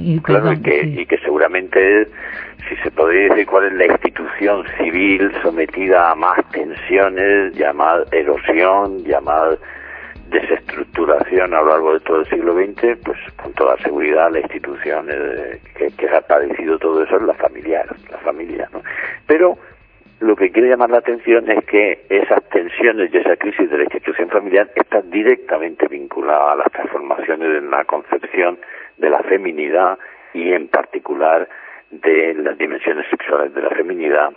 Y, 0.00 0.20
claro, 0.20 0.52
y, 0.52 0.60
que, 0.60 0.82
y 0.82 1.06
que 1.06 1.18
seguramente, 1.18 2.06
si 2.68 2.76
se 2.76 2.90
podría 2.90 3.28
decir 3.28 3.46
cuál 3.46 3.66
es 3.66 3.72
la 3.74 3.86
institución 3.86 4.64
civil 4.78 5.32
sometida 5.42 6.10
a 6.10 6.14
más 6.14 6.38
tensiones, 6.50 7.54
llamada 7.54 8.04
erosión, 8.12 9.04
llamada 9.04 9.56
desestructuración 10.30 11.52
a 11.54 11.60
lo 11.60 11.68
largo 11.68 11.94
de 11.94 12.00
todo 12.00 12.20
el 12.20 12.26
siglo 12.28 12.54
XX, 12.54 12.98
pues 13.04 13.18
con 13.36 13.52
toda 13.54 13.76
seguridad 13.78 14.30
la 14.30 14.40
institución 14.40 15.08
eh, 15.10 15.60
que, 15.76 15.88
que 15.88 16.08
ha 16.08 16.20
padecido 16.20 16.78
todo 16.78 17.02
eso 17.02 17.16
es 17.16 17.22
la 17.22 17.34
familiar, 17.34 17.86
la 18.10 18.18
familia, 18.18 18.68
¿no? 18.72 18.80
Pero 19.26 19.58
lo 20.20 20.36
que 20.36 20.50
quiere 20.50 20.68
llamar 20.68 20.90
la 20.90 20.98
atención 20.98 21.50
es 21.50 21.64
que 21.64 22.04
esas 22.08 22.42
tensiones 22.50 23.12
y 23.12 23.16
esa 23.16 23.36
crisis 23.36 23.70
de 23.70 23.78
la 23.78 23.84
institución 23.84 24.28
familiar 24.28 24.70
están 24.74 25.10
directamente 25.10 25.88
vinculadas 25.88 26.52
a 26.52 26.56
las 26.56 26.72
transformaciones 26.72 27.62
en 27.62 27.70
la 27.70 27.84
concepción 27.84 28.58
de 29.00 29.10
la 29.10 29.20
feminidad 29.20 29.98
y 30.34 30.52
en 30.52 30.68
particular 30.68 31.48
de 31.90 32.34
las 32.34 32.56
dimensiones 32.56 33.06
sexuales 33.10 33.52
de 33.54 33.62
la 33.62 33.70
feminidad 33.70 34.32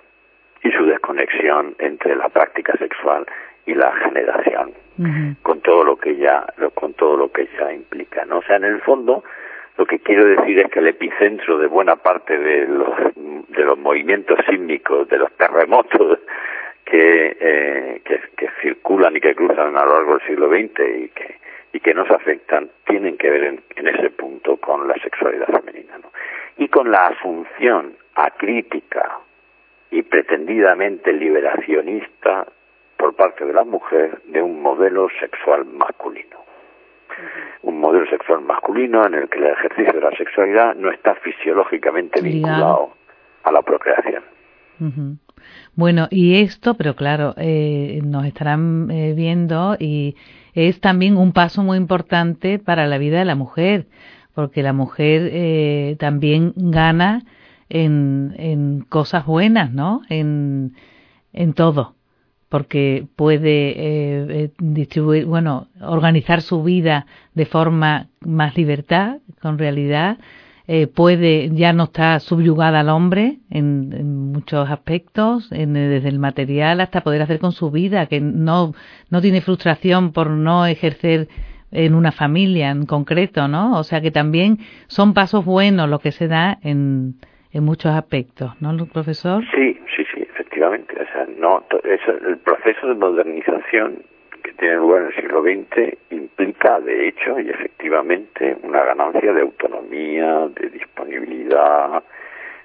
y 0.63 0.72
su 0.72 0.86
desconexión 0.86 1.75
entre 1.79 2.15
la 2.15 2.29
práctica 2.29 2.74
sexual 2.77 3.25
y 3.65 3.75
la 3.75 3.91
generación 3.93 4.74
con 5.41 5.62
todo 5.62 5.84
lo 5.84 5.98
que 5.98 6.15
ya 6.17 6.46
con 6.75 6.93
todo 6.93 7.17
lo 7.17 7.32
que 7.32 7.48
ya 7.60 7.74
implica 7.74 8.25
no 8.25 8.38
o 8.39 8.41
sea 8.43 8.58
en 8.58 8.65
el 8.65 8.82
fondo 8.82 9.24
lo 9.77 9.86
que 9.86 10.00
quiero 10.00 10.25
decir 10.25 10.60
es 10.60 10.70
que 10.70 10.79
el 10.79 10.88
epicentro 10.88 11.58
de 11.58 11.67
buena 11.67 11.96
parte 11.96 12.38
de 12.38 12.67
los, 12.67 12.89
de 13.15 13.65
los 13.65 13.77
movimientos 13.77 14.38
sísmicos, 14.48 15.10
de 15.10 15.17
los 15.17 15.32
terremotos 15.34 16.20
que, 16.86 17.38
eh, 17.39 18.01
que, 18.05 18.22
circulan 18.62 19.15
y 19.17 19.20
que 19.20 19.36
cruzan 19.36 19.75
a 19.75 19.84
lo 19.84 19.93
largo 19.96 20.17
del 20.17 20.27
siglo 20.27 20.48
XX 20.48 20.79
y 20.98 21.10
que, 21.10 21.36
y 21.74 21.80
que 21.80 21.94
nos 21.94 22.10
afectan, 22.10 22.70
tienen 22.86 23.18
que 23.18 23.30
ver 23.30 23.44
en, 23.75 23.88
ese 23.88 24.12
punto 24.12 24.58
con 24.58 24.88
la 24.88 24.96
sexualidad 24.96 25.48
femenina. 25.48 25.98
¿no? 25.98 26.12
Y 26.58 26.70
con 26.70 26.89
la 26.89 27.08
asunción 27.08 27.98
acrítica 28.15 29.20
y 29.92 30.03
pretendidamente 30.03 31.12
liberacionista 31.12 32.48
por 32.96 33.15
parte 33.15 33.44
de 33.44 33.53
la 33.53 33.63
mujer 33.63 34.22
de 34.25 34.42
un 34.42 34.62
modelo 34.62 35.10
sexual 35.20 35.65
masculino 35.65 36.44
un 37.62 37.80
modelo 37.80 38.06
sexual 38.08 38.42
masculino 38.42 39.06
en 39.06 39.13
el 39.13 39.30
que 39.30 39.39
el 39.39 39.48
ejercicio 39.48 39.94
de 39.94 40.01
la 40.01 40.12
sexualidad 40.12 40.75
no 40.75 40.92
está 40.92 41.15
fisiológicamente 41.15 42.22
vinculado 42.22 42.94
a 43.44 43.51
la 43.51 43.62
procreación. 43.62 44.24
Bueno, 45.75 46.08
y 46.12 46.36
esto, 46.36 46.75
pero 46.75 46.96
claro, 46.96 47.34
eh, 47.38 48.00
nos 48.03 48.25
estarán 48.25 48.89
eh, 48.92 49.13
viendo 49.13 49.75
y 49.80 50.15
es 50.53 50.80
también 50.80 51.18
un 51.18 51.32
paso 51.34 51.63
muy 51.63 51.77
importante 51.77 52.60
para 52.60 52.86
la 52.88 52.98
vida 52.98 53.20
de 53.20 53.25
la 53.25 53.36
mujer, 53.36 53.88
porque 54.36 54.62
la 54.62 54.74
mujer 54.74 55.30
eh, 55.32 55.96
también 56.00 56.53
gana 56.56 57.24
en, 57.70 58.86
cosas 58.89 59.25
buenas, 59.25 59.72
¿no? 59.72 60.01
En, 60.10 60.75
en 61.34 61.53
todo 61.53 61.96
porque 62.53 63.08
puede 63.15 63.70
eh, 63.70 64.25
eh, 64.30 64.51
distribuir, 64.60 65.25
bueno, 65.25 65.70
organizar 65.82 66.44
su 66.44 66.62
vida 66.62 67.08
de 67.34 67.48
forma 67.48 68.10
más 68.20 68.56
libertad, 68.56 69.22
con 69.42 69.58
realidad, 69.58 70.20
eh, 70.67 70.88
puede, 70.88 71.50
ya 71.50 71.74
no 71.74 71.86
está 71.86 72.20
subyugada 72.20 72.79
al 72.82 72.89
hombre 72.89 73.39
en, 73.50 74.32
muchos 74.32 74.70
aspectos, 74.70 75.50
desde 75.50 76.10
el 76.10 76.20
material 76.20 76.82
hasta 76.82 77.01
poder 77.01 77.22
hacer 77.22 77.39
con 77.39 77.51
su 77.51 77.70
vida, 77.70 78.08
que 78.08 78.20
no, 78.20 78.74
no 79.10 79.22
tiene 79.22 79.41
frustración 79.41 80.12
por 80.12 80.29
no 80.29 80.65
ejercer 80.65 81.27
en 81.72 81.93
una 81.96 82.12
familia 82.12 82.72
en 82.72 82.86
concreto, 82.86 83.48
¿no? 83.48 83.77
O 83.77 83.84
sea 83.84 84.01
que 84.01 84.12
también 84.12 84.58
son 84.88 85.13
pasos 85.13 85.46
buenos 85.46 85.89
lo 85.89 86.00
que 86.00 86.12
se 86.12 86.27
da 86.27 86.58
en, 86.63 87.15
en 87.51 87.63
muchos 87.63 87.93
aspectos, 87.93 88.53
¿no, 88.60 88.75
profesor? 88.88 89.43
Sí, 89.53 89.79
sí, 89.96 90.03
sí, 90.13 90.22
efectivamente. 90.22 90.96
O 90.96 91.05
sea, 91.05 91.27
no, 91.38 91.63
el 91.84 92.38
proceso 92.39 92.88
de 92.88 92.96
modernización 92.96 94.03
que 94.44 94.54
tiene 94.54 94.76
lugar 94.76 95.02
en 95.02 95.08
el 95.08 95.16
siglo 95.16 95.42
XX 95.42 95.98
implica, 96.12 96.80
de 96.80 97.08
hecho 97.08 97.40
y 97.40 97.50
efectivamente, 97.50 98.58
una 98.64 98.84
ganancia 98.84 99.34
de 99.34 99.42
autonomía, 99.42 100.48
de 100.50 100.70
disponibilidad, 100.70 102.04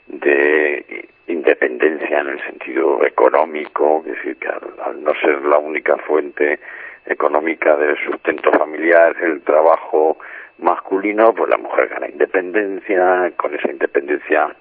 de 0.09 1.09
independencia 1.29 2.21
en 2.21 2.29
el 2.29 2.41
sentido 2.43 3.05
económico, 3.07 4.03
es 4.07 4.15
decir, 4.17 4.37
que 4.37 4.49
al, 4.49 5.03
no 5.03 5.13
ser 5.21 5.43
la 5.43 5.59
única 5.59 5.97
fuente 5.99 6.59
económica 7.07 7.77
del 7.77 7.97
sustento 8.05 8.51
familiar, 8.53 9.15
el 9.23 9.43
trabajo 9.43 10.19
masculino, 10.59 11.33
pues 11.35 11.49
la 11.51 11.59
mujer 11.59 11.89
gana 11.89 12.09
independencia, 12.09 13.33
con 13.37 13.55
esa 13.55 13.71
independencia 13.71 14.55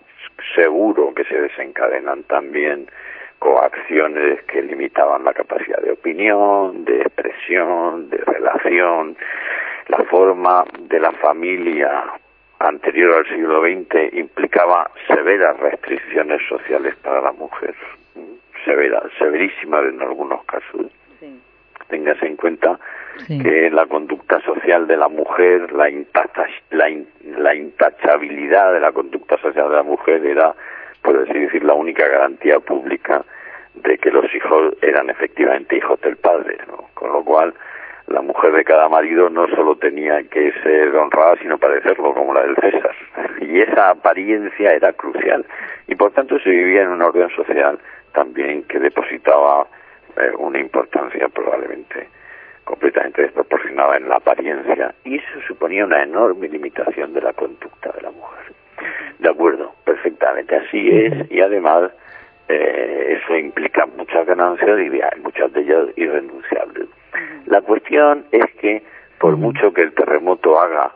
seguro 0.56 1.14
que 1.14 1.24
se 1.24 1.42
desencadenan 1.42 2.24
también 2.24 2.88
coacciones 3.40 4.42
que 4.44 4.62
limitaban 4.62 5.24
la 5.24 5.34
capacidad 5.34 5.82
de 5.82 5.92
opinión, 5.92 6.86
de 6.86 7.02
expresión, 7.02 8.10
de 8.10 8.18
relación. 8.18 9.16
La 9.88 10.04
forma 10.06 10.66
de 10.80 11.00
la 11.00 11.12
familia 11.14 12.04
anterior 12.60 13.14
al 13.16 13.28
siglo 13.28 13.62
XX 13.62 14.14
implicaba 14.14 14.90
severas 15.08 15.60
restricciones 15.60 16.42
sociales 16.48 16.96
para 16.98 17.22
la 17.22 17.32
mujer, 17.32 17.76
severas, 18.66 19.04
severísimas 19.18 19.84
en 19.86 20.02
algunos 20.02 20.44
casos. 20.46 20.88
Sí. 21.20 21.40
Téngase 21.88 22.26
en 22.26 22.36
cuenta 22.36 22.80
que 23.28 23.70
la 23.72 23.86
conducta 23.88 24.40
social 24.42 24.88
de 24.88 24.98
la 24.98 25.08
mujer, 25.08 25.72
la, 25.72 25.90
la, 26.72 26.92
la 27.38 27.56
intachabilidad 27.56 28.74
de 28.74 28.80
la 28.80 28.92
conducta 28.92 29.38
social 29.38 29.70
de 29.70 29.76
la 29.76 29.84
mujer 29.84 30.26
era, 30.26 30.54
por 31.02 31.18
así 31.18 31.38
decir, 31.40 31.64
la 31.64 31.74
única 31.74 32.08
garantía 32.08 32.60
pública 32.60 33.24
de 33.76 33.98
que 33.98 34.12
los 34.12 34.34
hijos 34.34 34.74
eran 34.82 35.10
efectivamente 35.10 35.78
hijos 35.78 36.00
del 36.02 36.18
padre, 36.18 36.58
¿no? 36.68 36.90
Con 36.94 37.12
lo 37.12 37.24
cual, 37.24 37.54
la 38.08 38.22
mujer 38.22 38.54
de 38.54 38.64
cada 38.64 38.88
marido 38.90 39.30
no 39.30 39.48
solo 39.50 39.76
tenía 39.76 40.24
que 40.24 40.54
ser 40.64 40.96
honrada, 40.96 41.36
sino 41.42 41.58
parecerlo 41.58 42.14
como 42.14 42.34
la 42.34 42.44
del 42.44 42.56
César. 42.56 42.96
Y 43.42 43.62
esa 43.62 43.92
apariencia 43.92 44.72
era 44.72 44.94
crucial. 44.94 45.46
Y 45.88 45.96
por 45.96 46.12
tanto 46.12 46.40
se 46.40 46.50
vivía 46.50 46.84
en 46.84 46.90
un 46.90 47.02
orden 47.02 47.30
social 47.30 47.80
también 48.14 48.64
que 48.64 48.80
depositaba 48.80 49.68
eh, 50.18 50.32
una 50.38 50.60
importancia 50.60 51.28
probablemente 51.30 52.08
completamente 52.68 53.22
desproporcionada 53.22 53.96
en 53.96 54.10
la 54.10 54.18
apariencia 54.18 54.94
y 55.06 55.16
eso 55.16 55.42
suponía 55.48 55.86
una 55.86 56.04
enorme 56.04 56.50
limitación 56.50 57.14
de 57.14 57.22
la 57.22 57.32
conducta 57.32 57.92
de 57.94 58.02
la 58.02 58.12
mujer. 58.12 58.54
De 59.20 59.30
acuerdo, 59.30 59.74
perfectamente, 59.84 60.56
así 60.56 60.90
es 60.90 61.32
y 61.32 61.42
además 61.42 61.92
eh, 62.50 63.20
eso 63.20 63.38
implica 63.38 63.86
muchas 63.98 64.26
ganancias 64.26 64.80
y 64.80 65.22
muchas 65.22 65.52
de 65.54 65.62
ellas 65.62 65.88
irrenunciables. 65.96 66.88
La 67.48 67.62
cuestión 67.62 68.26
es 68.32 68.46
que 68.62 68.84
por 69.20 69.38
mucho 69.38 69.74
que 69.74 69.82
el 69.82 69.94
terremoto 69.94 70.60
haga 70.60 70.92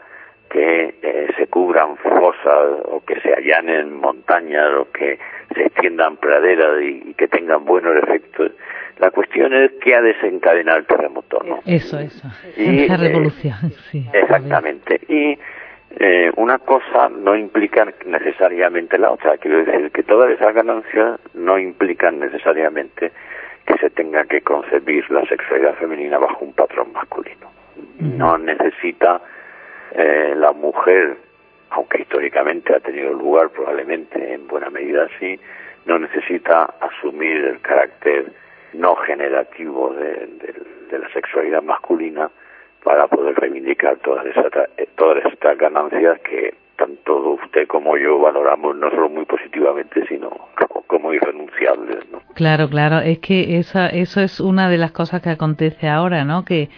que 0.51 0.95
eh, 1.01 1.27
se 1.37 1.47
cubran 1.47 1.95
fosas 1.97 2.81
o 2.85 3.01
que 3.05 3.19
se 3.21 3.33
allanen 3.33 3.97
montañas 3.97 4.69
o 4.79 4.91
que 4.91 5.17
se 5.55 5.65
extiendan 5.65 6.17
praderas 6.17 6.81
y, 6.83 7.13
que 7.13 7.27
tengan 7.27 7.63
buenos 7.63 7.95
efectos, 8.03 8.51
la 8.99 9.11
cuestión 9.11 9.53
es 9.53 9.71
qué 9.81 9.95
ha 9.95 10.01
desencadenado 10.01 10.79
el 10.79 10.85
terremoto, 10.85 11.41
¿no? 11.43 11.59
Eso, 11.65 11.99
eso. 11.99 12.27
Y, 12.57 12.83
Esa 12.83 12.97
revolución, 12.97 13.71
sí. 13.89 14.05
Exactamente. 14.13 14.99
Y 15.07 15.39
eh, 15.99 16.31
una 16.37 16.59
cosa 16.59 17.09
no 17.09 17.35
implica 17.35 17.85
necesariamente 18.05 18.97
la 18.97 19.11
otra. 19.11 19.37
Quiero 19.37 19.63
decir 19.63 19.91
que 19.91 20.03
todas 20.03 20.31
esas 20.31 20.53
ganancias 20.53 21.19
no 21.33 21.59
implican 21.59 22.19
necesariamente 22.19 23.11
que 23.65 23.77
se 23.77 23.89
tenga 23.89 24.23
que 24.25 24.41
concebir 24.41 25.09
la 25.11 25.25
sexualidad 25.25 25.75
femenina 25.75 26.17
bajo 26.17 26.45
un 26.45 26.53
patrón 26.53 26.93
masculino. 26.93 27.51
No 27.99 28.37
necesita 28.37 29.21
eh, 29.91 30.33
la 30.35 30.53
mujer, 30.53 31.17
aunque 31.69 32.01
históricamente 32.01 32.73
ha 32.73 32.79
tenido 32.79 33.13
lugar 33.13 33.49
probablemente 33.49 34.33
en 34.33 34.47
buena 34.47 34.69
medida 34.69 35.07
así, 35.13 35.39
no 35.85 35.99
necesita 35.99 36.73
asumir 36.79 37.37
el 37.45 37.61
carácter 37.61 38.31
no 38.73 38.95
generativo 38.95 39.93
de, 39.93 40.27
de 40.89 40.99
la 40.99 41.09
sexualidad 41.09 41.61
masculina 41.61 42.31
para 42.83 43.07
poder 43.07 43.35
reivindicar 43.35 43.97
todas 43.97 44.25
esas, 44.25 44.45
eh, 44.77 44.87
todas 44.95 45.23
estas 45.25 45.57
ganancias 45.57 46.19
que 46.21 46.53
tanto 46.77 47.33
usted 47.43 47.67
como 47.67 47.95
yo 47.97 48.19
valoramos 48.19 48.75
no 48.75 48.89
solo 48.89 49.09
muy 49.09 49.25
positivamente, 49.25 50.05
sino 50.07 50.31
como 50.87 51.13
irrenunciables. 51.13 51.99
¿no? 52.11 52.21
Claro, 52.33 52.69
claro, 52.69 52.99
es 52.99 53.19
que 53.19 53.57
esa, 53.57 53.87
eso 53.87 54.19
es 54.21 54.39
una 54.39 54.69
de 54.69 54.77
las 54.77 54.91
cosas 54.91 55.21
que 55.21 55.29
acontece 55.29 55.87
ahora, 55.87 56.25
¿no? 56.25 56.43
Que 56.43 56.69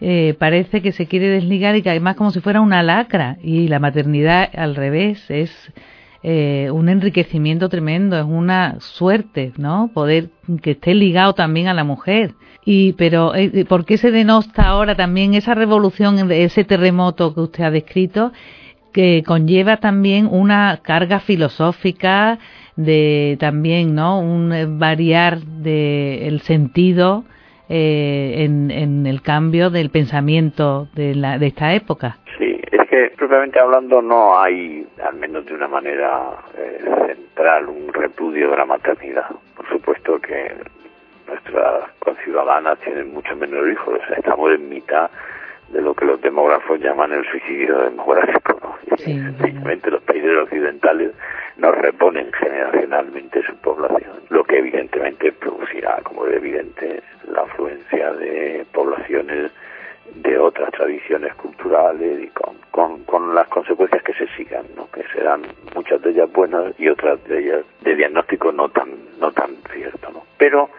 eh, 0.00 0.34
parece 0.38 0.80
que 0.80 0.92
se 0.92 1.06
quiere 1.06 1.28
desligar 1.28 1.76
y 1.76 1.82
que 1.82 1.90
además 1.90 2.16
como 2.16 2.30
si 2.30 2.40
fuera 2.40 2.60
una 2.60 2.82
lacra 2.82 3.36
y 3.42 3.68
la 3.68 3.78
maternidad 3.80 4.48
al 4.56 4.76
revés 4.76 5.30
es 5.30 5.72
eh, 6.22 6.70
un 6.72 6.88
enriquecimiento 6.88 7.68
tremendo, 7.68 8.18
es 8.18 8.24
una 8.24 8.78
suerte, 8.80 9.52
¿no? 9.56 9.90
Poder 9.94 10.30
que 10.62 10.72
esté 10.72 10.94
ligado 10.94 11.34
también 11.34 11.68
a 11.68 11.74
la 11.74 11.84
mujer. 11.84 12.34
Y 12.64 12.92
pero 12.94 13.34
eh, 13.34 13.64
¿por 13.64 13.86
qué 13.86 13.96
se 13.96 14.10
denosta 14.10 14.64
ahora 14.64 14.94
también 14.94 15.34
esa 15.34 15.54
revolución, 15.54 16.30
ese 16.30 16.64
terremoto 16.64 17.34
que 17.34 17.40
usted 17.40 17.64
ha 17.64 17.70
descrito, 17.70 18.32
que 18.92 19.22
conlleva 19.26 19.78
también 19.78 20.28
una 20.30 20.80
carga 20.82 21.20
filosófica 21.20 22.38
de 22.76 23.36
también, 23.40 23.94
¿no? 23.94 24.20
Un 24.20 24.78
variar 24.78 25.40
de 25.40 26.28
el 26.28 26.40
sentido 26.42 27.24
eh, 27.72 28.34
en, 28.38 29.06
el 29.06 29.22
cambio 29.22 29.70
del 29.70 29.90
pensamiento 29.90 30.88
de, 30.94 31.14
la, 31.14 31.38
de 31.38 31.46
esta 31.46 31.72
época. 31.72 32.18
Sí, 32.36 32.49
que 32.90 33.12
propiamente 33.16 33.60
hablando 33.60 34.02
no 34.02 34.36
hay, 34.36 34.84
al 35.00 35.14
menos 35.14 35.46
de 35.46 35.54
una 35.54 35.68
manera 35.68 36.32
eh, 36.58 36.80
central, 37.06 37.68
un 37.68 37.92
repudio 37.92 38.50
de 38.50 38.56
la 38.56 38.64
maternidad. 38.64 39.26
Por 39.54 39.68
supuesto 39.68 40.18
que 40.18 40.52
nuestras 41.28 41.88
conciudadanas 42.00 42.80
tienen 42.80 43.14
mucho 43.14 43.36
menos 43.36 43.64
hijos, 43.70 44.00
estamos 44.16 44.52
en 44.52 44.68
mitad 44.68 45.08
de 45.68 45.80
lo 45.80 45.94
que 45.94 46.04
los 46.04 46.20
demógrafos 46.20 46.80
llaman 46.80 47.12
el 47.12 47.24
suicidio 47.30 47.78
demográfico. 47.78 48.58
¿no? 48.60 48.74
evidentemente 48.98 49.88
los 49.92 50.02
países 50.02 50.36
occidentales 50.36 51.12
no 51.58 51.70
reponen 51.70 52.32
generacionalmente 52.32 53.40
su 53.44 53.54
población, 53.58 54.14
lo 54.30 54.42
que 54.42 54.58
evidentemente 54.58 55.30
producirá, 55.30 56.00
como 56.02 56.26
es 56.26 56.34
evidente, 56.34 57.04
la 57.28 57.42
afluencia 57.42 58.12
de 58.14 58.66
poblaciones 58.72 59.52
de 60.14 60.38
otras 60.38 60.70
tradiciones 60.72 61.34
culturales 61.34 62.24
y 62.24 62.28
con, 62.28 62.56
con, 62.70 63.04
con, 63.04 63.34
las 63.34 63.48
consecuencias 63.48 64.02
que 64.02 64.14
se 64.14 64.26
sigan, 64.36 64.64
¿no? 64.76 64.90
que 64.90 65.02
serán 65.12 65.42
muchas 65.74 66.00
de 66.02 66.10
ellas 66.10 66.30
buenas 66.32 66.78
y 66.78 66.88
otras 66.88 67.22
de 67.24 67.38
ellas 67.40 67.64
de 67.82 67.94
diagnóstico 67.94 68.52
no 68.52 68.68
tan 68.68 68.90
no 69.18 69.32
tan 69.32 69.56
cierto. 69.72 70.10
¿no? 70.10 70.24
Pero 70.38 70.70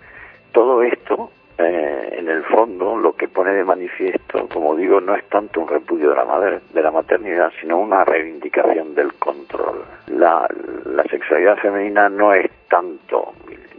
todo 0.51 0.83
esto, 0.83 1.31
eh, 1.57 2.15
en 2.17 2.29
el 2.29 2.43
fondo, 2.43 2.97
lo 2.97 3.13
que 3.13 3.27
pone 3.27 3.53
de 3.53 3.63
manifiesto, 3.63 4.47
como 4.49 4.75
digo, 4.75 4.99
no 4.99 5.15
es 5.15 5.23
tanto 5.29 5.61
un 5.61 5.67
repudio 5.67 6.09
de 6.09 6.15
la, 6.15 6.25
madre, 6.25 6.59
de 6.73 6.81
la 6.81 6.91
maternidad, 6.91 7.51
sino 7.59 7.79
una 7.79 8.03
reivindicación 8.03 8.95
del 8.95 9.13
control. 9.13 9.85
La, 10.07 10.47
la 10.85 11.03
sexualidad 11.03 11.57
femenina 11.57 12.09
no 12.09 12.33
es 12.33 12.49
tanto, 12.69 13.33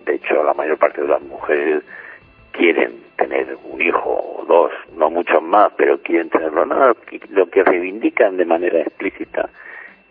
de 0.04 0.14
hecho, 0.14 0.42
la 0.42 0.54
mayor 0.54 0.78
parte 0.78 1.02
de 1.02 1.08
las 1.08 1.22
mujeres 1.22 1.82
quieren 2.52 3.02
tener 3.16 3.56
un 3.64 3.80
hijo 3.80 4.36
o 4.38 4.44
dos, 4.46 4.72
no 4.96 5.10
muchos 5.10 5.42
más, 5.42 5.72
pero 5.76 5.98
quieren 6.00 6.30
tenerlo. 6.30 6.64
No, 6.64 6.94
lo 7.30 7.46
que 7.50 7.64
reivindican 7.64 8.36
de 8.36 8.44
manera 8.44 8.80
explícita 8.80 9.48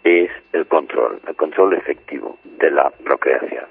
es 0.04 0.32
el 0.54 0.66
control, 0.68 1.20
el 1.28 1.36
control 1.36 1.74
efectivo 1.74 2.38
de 2.44 2.72
la 2.72 2.90
procreación 2.90 3.66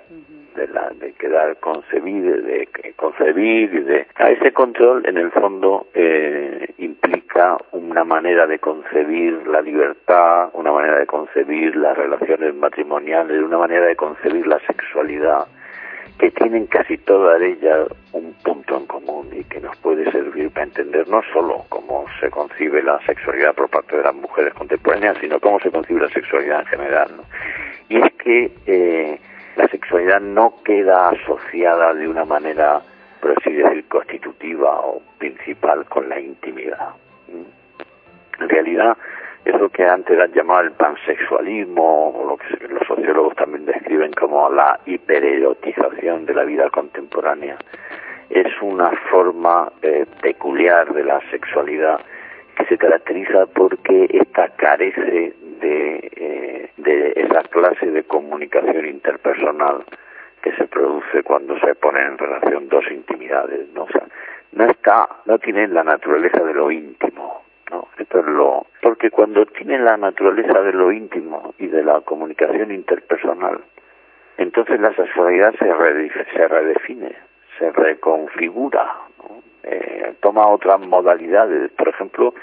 de, 0.54 0.68
la, 0.68 0.90
de 0.90 1.12
quedar 1.14 1.56
concebido, 1.58 2.36
de 2.36 2.68
concebir, 2.96 3.84
de 3.84 4.06
a 4.16 4.30
ese 4.30 4.52
control 4.52 5.06
en 5.06 5.16
el 5.16 5.30
fondo 5.30 5.86
eh, 5.94 6.74
implica 6.78 7.56
una 7.72 8.04
manera 8.04 8.46
de 8.46 8.58
concebir 8.58 9.46
la 9.46 9.62
libertad, 9.62 10.50
una 10.52 10.72
manera 10.72 10.98
de 10.98 11.06
concebir 11.06 11.76
las 11.76 11.96
relaciones 11.96 12.54
matrimoniales, 12.54 13.42
una 13.42 13.58
manera 13.58 13.86
de 13.86 13.96
concebir 13.96 14.46
la 14.46 14.58
sexualidad 14.60 15.46
que 16.18 16.30
tienen 16.30 16.66
casi 16.66 16.98
todas 16.98 17.40
ellas 17.40 17.88
un 18.12 18.34
punto 18.44 18.76
en 18.76 18.86
común 18.86 19.28
y 19.32 19.44
que 19.44 19.60
nos 19.60 19.76
puede 19.78 20.10
servir 20.10 20.50
para 20.50 20.66
entender 20.66 21.08
no 21.08 21.22
solo 21.32 21.64
cómo 21.68 22.06
se 22.20 22.30
concibe 22.30 22.82
la 22.82 22.98
sexualidad 23.06 23.54
por 23.54 23.68
parte 23.68 23.96
de 23.96 24.02
las 24.02 24.14
mujeres 24.14 24.54
contemporáneas, 24.54 25.16
sino 25.20 25.40
cómo 25.40 25.60
se 25.60 25.70
concibe 25.70 26.00
la 26.00 26.08
sexualidad 26.08 26.60
en 26.60 26.66
general. 26.66 27.10
Y 27.88 27.96
es 27.98 28.12
que 28.14 28.52
eh, 28.66 29.20
la 29.56 29.68
sexualidad 29.68 30.20
no 30.20 30.54
queda 30.64 31.08
asociada 31.08 31.94
de 31.94 32.08
una 32.08 32.24
manera, 32.24 32.80
por 33.20 33.32
así 33.32 33.52
decir, 33.52 33.86
constitutiva 33.88 34.80
o 34.80 35.02
principal 35.18 35.84
con 35.86 36.08
la 36.08 36.20
intimidad. 36.20 36.90
En 37.28 38.48
realidad, 38.48 38.96
eso 39.44 39.68
que 39.70 39.84
antes 39.84 40.18
han 40.18 40.32
llamado 40.32 40.60
el 40.62 40.72
pansexualismo, 40.72 42.10
o 42.10 42.28
lo 42.28 42.36
que 42.36 42.68
los 42.68 42.86
sociólogos 42.86 43.34
también 43.36 43.66
describen 43.66 44.12
como 44.12 44.50
la 44.50 44.78
hipererotización 44.86 46.26
de 46.26 46.34
la 46.34 46.44
vida 46.44 46.68
contemporánea, 46.70 47.56
es 48.28 48.46
una 48.62 48.90
forma 49.10 49.72
eh, 49.82 50.06
peculiar 50.22 50.92
de 50.92 51.04
la 51.04 51.20
sexualidad 51.30 52.00
que 52.56 52.64
se 52.66 52.78
caracteriza 52.78 53.46
porque 53.46 54.06
esta 54.10 54.48
carece 54.50 55.34
de, 55.60 56.10
eh, 56.16 56.70
de 56.76 57.12
esa 57.16 57.42
clase 57.44 57.90
de 57.90 58.04
comunicación 58.04 58.86
interpersonal 58.86 59.84
que 60.42 60.52
se 60.52 60.66
produce 60.66 61.22
cuando 61.22 61.58
se 61.58 61.74
ponen 61.74 62.12
en 62.12 62.18
relación 62.18 62.68
dos 62.68 62.84
intimidades, 62.90 63.68
¿no? 63.74 63.86
Está, 64.66 65.08
no 65.26 65.38
tiene 65.38 65.68
la 65.68 65.84
naturaleza 65.84 66.42
de 66.42 66.54
lo 66.54 66.70
íntimo, 66.70 67.42
¿no? 67.70 67.88
Esto 67.98 68.20
es 68.20 68.26
lo, 68.26 68.66
porque 68.82 69.10
cuando 69.10 69.46
tienen 69.46 69.84
la 69.84 69.96
naturaleza 69.96 70.60
de 70.60 70.72
lo 70.72 70.92
íntimo 70.92 71.54
y 71.58 71.68
de 71.68 71.82
la 71.82 72.00
comunicación 72.02 72.72
interpersonal, 72.72 73.60
entonces 74.36 74.80
la 74.80 74.94
sexualidad 74.94 75.52
se, 75.52 75.66
se 76.32 76.48
redefine, 76.48 77.14
se 77.58 77.70
reconfigura, 77.70 78.96
¿no? 79.18 79.42
eh, 79.62 80.14
toma 80.20 80.48
otras 80.48 80.80
modalidades, 80.80 81.70
por 81.72 81.88
ejemplo, 81.88 82.34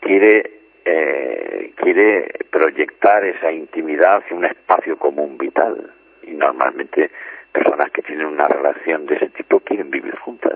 quiere 0.00 0.60
eh, 0.84 1.72
quiere 1.76 2.30
proyectar 2.50 3.24
esa 3.24 3.52
intimidad 3.52 4.16
hacia 4.16 4.36
un 4.36 4.44
espacio 4.44 4.98
común 4.98 5.36
vital 5.36 5.92
y 6.22 6.32
normalmente 6.32 7.10
personas 7.52 7.90
que 7.90 8.02
tienen 8.02 8.26
una 8.26 8.48
relación 8.48 9.06
de 9.06 9.16
ese 9.16 9.28
tipo 9.30 9.60
quieren 9.60 9.90
vivir 9.90 10.16
juntas 10.16 10.54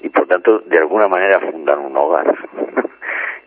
y 0.00 0.08
por 0.10 0.26
tanto 0.26 0.60
de 0.60 0.78
alguna 0.78 1.08
manera 1.08 1.40
fundan 1.40 1.80
un 1.80 1.96
hogar 1.96 2.26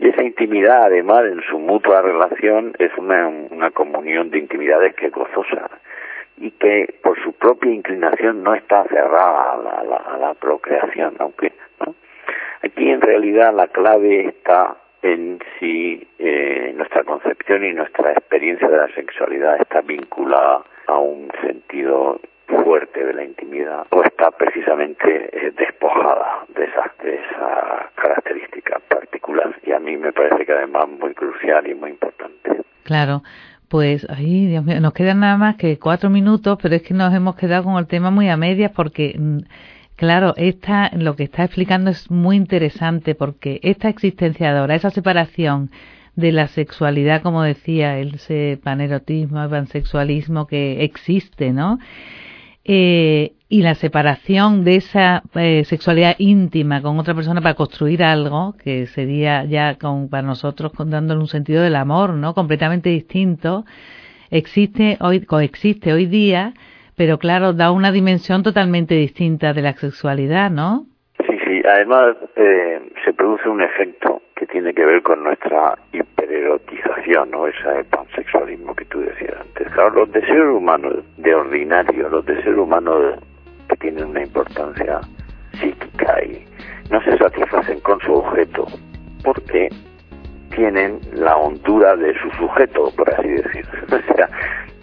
y 0.02 0.10
esa 0.10 0.24
intimidad 0.24 0.86
además 0.86 1.26
en 1.26 1.42
su 1.44 1.60
mutua 1.60 2.02
relación 2.02 2.74
es 2.80 2.92
una, 2.98 3.28
una 3.28 3.70
comunión 3.70 4.32
de 4.32 4.40
intimidades 4.40 4.96
que 4.96 5.06
es 5.06 5.12
gozosa 5.12 5.70
y 6.38 6.50
que 6.52 6.96
por 7.04 7.22
su 7.24 7.34
propia 7.34 7.72
inclinación 7.72 8.42
no 8.42 8.56
está 8.56 8.84
cerrada 8.86 9.54
a 9.54 10.18
la, 10.18 10.34
procreación 10.34 11.16
aunque 11.20 11.54
aquí 12.64 12.90
en 12.90 13.00
realidad 13.00 13.54
la 13.54 13.68
clave 13.68 14.26
está 14.26 14.76
en 15.04 15.40
si 15.60 16.08
eh, 16.18 16.74
nuestra 16.76 17.04
concepción 17.04 17.64
y 17.64 17.74
nuestra 17.74 18.12
experiencia 18.12 18.68
de 18.68 18.78
la 18.78 18.88
sexualidad 18.96 19.62
está 19.62 19.82
vinculada 19.82 20.64
a 20.88 20.98
un 20.98 21.32
sentido 21.42 22.20
fuerte 22.64 23.04
de 23.06 23.14
la 23.14 23.24
intimidad 23.24 23.86
o 23.90 24.04
está 24.04 24.32
precisamente 24.32 25.30
eh, 25.34 25.52
despojada 25.58 26.46
de 26.56 26.66
esa, 26.66 26.92
de 27.04 27.16
esa 27.16 27.90
característica 27.96 28.80
particular 28.88 29.56
y 29.64 29.72
a 29.72 29.80
mí 29.80 29.98
me 29.98 30.14
parece 30.14 30.46
que 30.46 30.52
además 30.52 30.88
muy 30.88 31.14
crucial 31.14 31.68
y 31.68 31.74
muy 31.74 31.92
importante. 31.92 32.62
Claro, 32.84 33.24
pues 33.70 34.08
ahí 34.10 34.48
Dios 34.48 34.64
mío, 34.64 34.80
nos 34.82 34.94
quedan 34.94 35.22
nada 35.22 35.38
más 35.38 35.56
que 35.56 35.80
cuatro 35.80 36.10
minutos, 36.10 36.58
pero 36.62 36.76
es 36.76 36.84
que 36.84 36.94
nos 36.94 37.14
hemos 37.14 37.36
quedado 37.36 37.64
con 37.64 37.78
el 37.78 37.88
tema 37.88 38.12
muy 38.12 38.30
a 38.30 38.38
medias 38.38 38.72
porque 38.72 39.16
mm, 39.18 39.40
Claro, 40.02 40.34
esta, 40.36 40.90
lo 40.96 41.16
que 41.16 41.26
está 41.26 41.44
explicando 41.44 41.92
es 41.92 42.10
muy 42.10 42.36
interesante 42.36 43.14
porque 43.14 43.60
esta 43.62 43.88
existenciadora, 43.88 44.74
esa 44.74 44.90
separación 44.90 45.70
de 46.16 46.32
la 46.32 46.48
sexualidad, 46.48 47.22
como 47.22 47.44
decía, 47.44 48.00
ese 48.00 48.60
panerotismo, 48.64 49.44
el 49.44 49.50
pansexualismo 49.52 50.48
que 50.48 50.84
existe, 50.84 51.54
¿no? 51.54 51.78
Eh, 52.74 53.34
y 53.50 53.64
la 53.64 53.76
separación 53.76 54.64
de 54.64 54.78
esa 54.78 55.24
eh, 55.36 55.66
sexualidad 55.66 56.16
íntima 56.20 56.82
con 56.82 56.98
otra 57.00 57.14
persona 57.14 57.42
para 57.42 57.56
construir 57.56 58.02
algo 58.02 58.56
que 58.64 58.86
sería 58.86 59.44
ya 59.44 59.76
con, 59.78 60.10
para 60.10 60.24
nosotros 60.24 60.72
dándole 60.86 61.20
un 61.20 61.28
sentido 61.28 61.64
del 61.64 61.76
amor, 61.76 62.12
¿no? 62.12 62.34
Completamente 62.34 62.88
distinto, 62.88 63.66
existe 64.30 64.98
hoy, 65.02 65.26
coexiste 65.26 65.92
hoy 65.92 66.06
día, 66.06 66.54
pero 66.96 67.18
claro, 67.18 67.52
da 67.52 67.72
una 67.72 67.92
dimensión 67.92 68.42
totalmente 68.42 68.96
distinta 68.96 69.52
de 69.52 69.64
la 69.64 69.74
sexualidad, 69.74 70.50
¿no? 70.50 70.86
Sí, 71.28 71.38
sí, 71.46 71.62
además 71.68 72.16
eh, 72.38 72.90
se 73.04 73.12
produce 73.12 73.50
un 73.50 73.64
efecto 73.64 74.22
que 74.42 74.48
tiene 74.48 74.74
que 74.74 74.84
ver 74.84 75.04
con 75.04 75.24
nuestra 75.24 75.78
hipererotización, 75.94 77.30
¿no? 77.30 77.46
Ese 77.46 77.84
pansexualismo 77.92 78.74
que 78.74 78.86
tú 78.86 79.00
decías 79.00 79.36
antes. 79.40 79.72
Claro, 79.72 79.92
los 79.92 80.12
deseos 80.12 80.58
humanos 80.58 80.96
de 81.18 81.36
ordinario, 81.36 82.10
los 82.10 82.26
deseos 82.26 82.58
humanos 82.58 83.20
que 83.70 83.76
tienen 83.76 84.06
una 84.06 84.24
importancia 84.24 85.00
psíquica 85.60 86.24
y 86.24 86.44
no 86.90 87.00
se 87.04 87.20
satisfacen 87.20 87.82
con 87.82 88.00
su 88.00 88.14
objeto 88.14 88.66
porque 89.24 89.70
tienen 90.56 91.00
la 91.14 91.38
hondura 91.38 91.96
de 91.96 92.12
su 92.20 92.32
sujeto, 92.32 92.92
por 92.98 93.14
así 93.14 93.28
decirlo. 93.28 93.72
O 93.92 94.16
sea, 94.16 94.28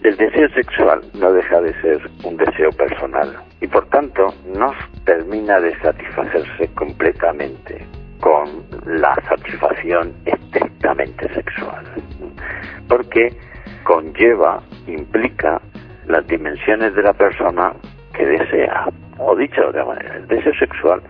el 0.04 0.16
deseo 0.16 0.48
sexual 0.50 1.00
no 1.14 1.32
deja 1.32 1.60
de 1.60 1.72
ser 1.80 2.00
un 2.22 2.36
deseo 2.36 2.70
personal 2.70 3.36
y 3.60 3.66
por 3.66 3.84
tanto 3.88 4.32
no 4.56 4.72
termina 5.04 5.58
de 5.58 5.76
satisfacerse 5.80 6.68
completamente 6.76 7.84
con 8.20 8.57
la 8.88 9.14
satisfacción 9.28 10.14
estrictamente 10.24 11.28
sexual, 11.34 11.84
porque 12.88 13.36
conlleva, 13.84 14.62
implica 14.86 15.60
las 16.06 16.26
dimensiones 16.26 16.94
de 16.94 17.02
la 17.02 17.12
persona 17.12 17.74
que 18.14 18.24
desea. 18.24 18.86
O 19.18 19.36
dicho 19.36 19.60
de 19.60 19.66
otra 19.68 19.84
manera, 19.84 20.16
el 20.16 20.26
deseo 20.26 20.54
sexual 20.54 21.02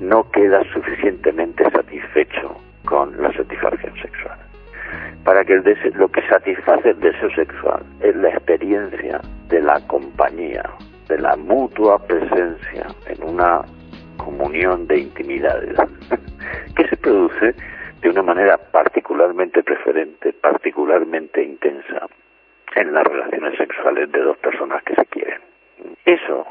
no 0.00 0.28
queda 0.30 0.62
suficientemente 0.72 1.62
satisfecho 1.70 2.56
con 2.84 3.20
la 3.22 3.32
satisfacción 3.32 3.94
sexual. 4.02 4.38
Para 5.24 5.44
que 5.44 5.52
el 5.52 5.62
deseo, 5.62 5.92
lo 5.94 6.08
que 6.08 6.26
satisface 6.28 6.90
el 6.90 6.98
deseo 6.98 7.30
sexual 7.36 7.82
es 8.00 8.16
la 8.16 8.30
experiencia 8.30 9.20
de 9.48 9.62
la 9.62 9.80
compañía, 9.86 10.64
de 11.08 11.18
la 11.18 11.36
mutua 11.36 12.04
presencia 12.04 12.86
en 13.06 13.22
una 13.22 13.62
comunión 14.24 14.86
de 14.86 15.00
intimidades, 15.00 15.76
que 16.76 16.88
se 16.88 16.96
produce 16.96 17.54
de 18.00 18.08
una 18.08 18.22
manera 18.22 18.56
particularmente 18.56 19.62
preferente, 19.62 20.32
particularmente 20.32 21.42
intensa 21.42 22.06
en 22.74 22.92
las 22.92 23.04
relaciones 23.04 23.56
sexuales 23.56 24.10
de 24.12 24.20
dos 24.20 24.36
personas 24.38 24.82
que 24.84 24.94
se 24.94 25.04
quieren. 25.06 25.40
Eso, 26.04 26.46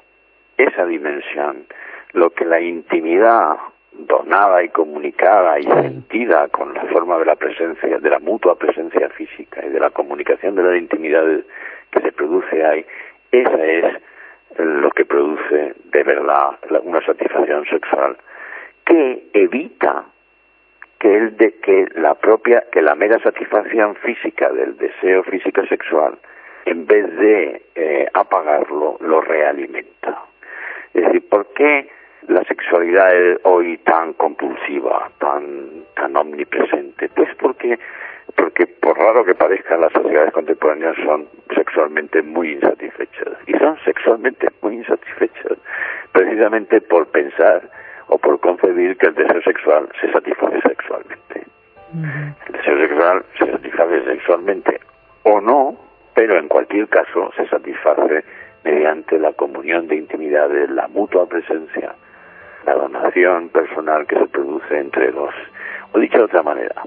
esa 0.57 0.85
dimensión, 0.85 1.65
lo 2.13 2.29
que 2.31 2.45
la 2.45 2.59
intimidad 2.61 3.55
donada 3.91 4.63
y 4.63 4.69
comunicada 4.69 5.59
y 5.59 5.63
sentida 5.63 6.47
con 6.49 6.73
la 6.73 6.83
forma 6.85 7.17
de 7.19 7.25
la 7.25 7.35
presencia, 7.35 7.99
de 7.99 8.09
la 8.09 8.19
mutua 8.19 8.57
presencia 8.57 9.09
física 9.09 9.65
y 9.65 9.69
de 9.69 9.79
la 9.79 9.89
comunicación 9.89 10.55
de 10.55 10.63
la 10.63 10.77
intimidad 10.77 11.23
que 11.91 12.01
se 12.01 12.11
produce 12.11 12.65
ahí, 12.65 12.85
esa 13.31 13.65
es 13.65 14.01
lo 14.57 14.91
que 14.91 15.05
produce 15.05 15.75
de 15.85 16.03
verdad 16.03 16.57
una 16.83 17.05
satisfacción 17.05 17.65
sexual 17.65 18.17
que 18.85 19.29
evita 19.33 20.05
que 20.99 21.15
el 21.15 21.37
de 21.37 21.53
que 21.55 21.87
la 21.95 22.15
propia 22.15 22.65
que 22.71 22.81
la 22.81 22.95
mera 22.95 23.19
satisfacción 23.19 23.95
física 23.95 24.49
del 24.49 24.77
deseo 24.77 25.23
físico 25.23 25.65
sexual 25.67 26.17
en 26.65 26.85
vez 26.85 27.15
de 27.17 27.61
eh, 27.75 28.07
apagarlo 28.13 28.97
lo 28.99 29.21
realimenta. 29.21 30.25
Es 30.93 31.05
decir 31.05 31.27
por 31.27 31.47
qué 31.53 31.89
la 32.27 32.43
sexualidad 32.43 33.15
es 33.15 33.39
hoy 33.43 33.77
tan 33.79 34.13
compulsiva 34.13 35.09
tan 35.17 35.85
tan 35.95 36.15
omnipresente 36.15 37.09
pues 37.15 37.29
porque 37.39 37.79
porque 38.35 38.67
por 38.67 38.97
raro 38.97 39.25
que 39.25 39.35
parezca 39.35 39.77
las 39.77 39.91
sociedades 39.91 40.31
contemporáneas 40.31 40.95
son 41.03 41.27
sexualmente 41.55 42.21
muy 42.21 42.53
insatisfechas 42.53 43.37
y 43.47 43.53
son 43.53 43.77
sexualmente 43.83 44.47
muy 44.61 44.75
insatisfechas 44.75 45.57
precisamente 46.11 46.81
por 46.81 47.07
pensar 47.07 47.69
o 48.07 48.17
por 48.17 48.39
concebir 48.39 48.97
que 48.97 49.07
el 49.07 49.15
deseo 49.15 49.41
sexual 49.41 49.89
se 49.99 50.11
satisface 50.11 50.61
sexualmente. 50.61 51.45
El 52.47 52.53
deseo 52.53 52.77
sexual 52.77 53.25
se 53.39 53.51
satisface 53.51 54.03
sexualmente 54.05 54.79
o 55.23 55.39
no, 55.39 55.77
pero 56.13 56.37
en 56.37 56.47
cualquier 56.47 56.87
caso 56.89 57.31
se 57.35 57.47
satisface 57.47 58.23
mediante 58.63 59.17
la 59.17 59.33
comunión 59.33 59.87
de 59.87 59.95
intimidades, 59.95 60.69
la 60.69 60.87
mutua 60.87 61.27
presencia, 61.27 61.95
la 62.65 62.73
donación 62.75 63.49
personal 63.49 64.05
que 64.07 64.17
se 64.17 64.27
produce 64.27 64.77
entre 64.77 65.11
dos. 65.11 65.33
O 65.93 65.99
dicho 65.99 66.17
de 66.17 66.23
otra 66.25 66.43
manera, 66.43 66.83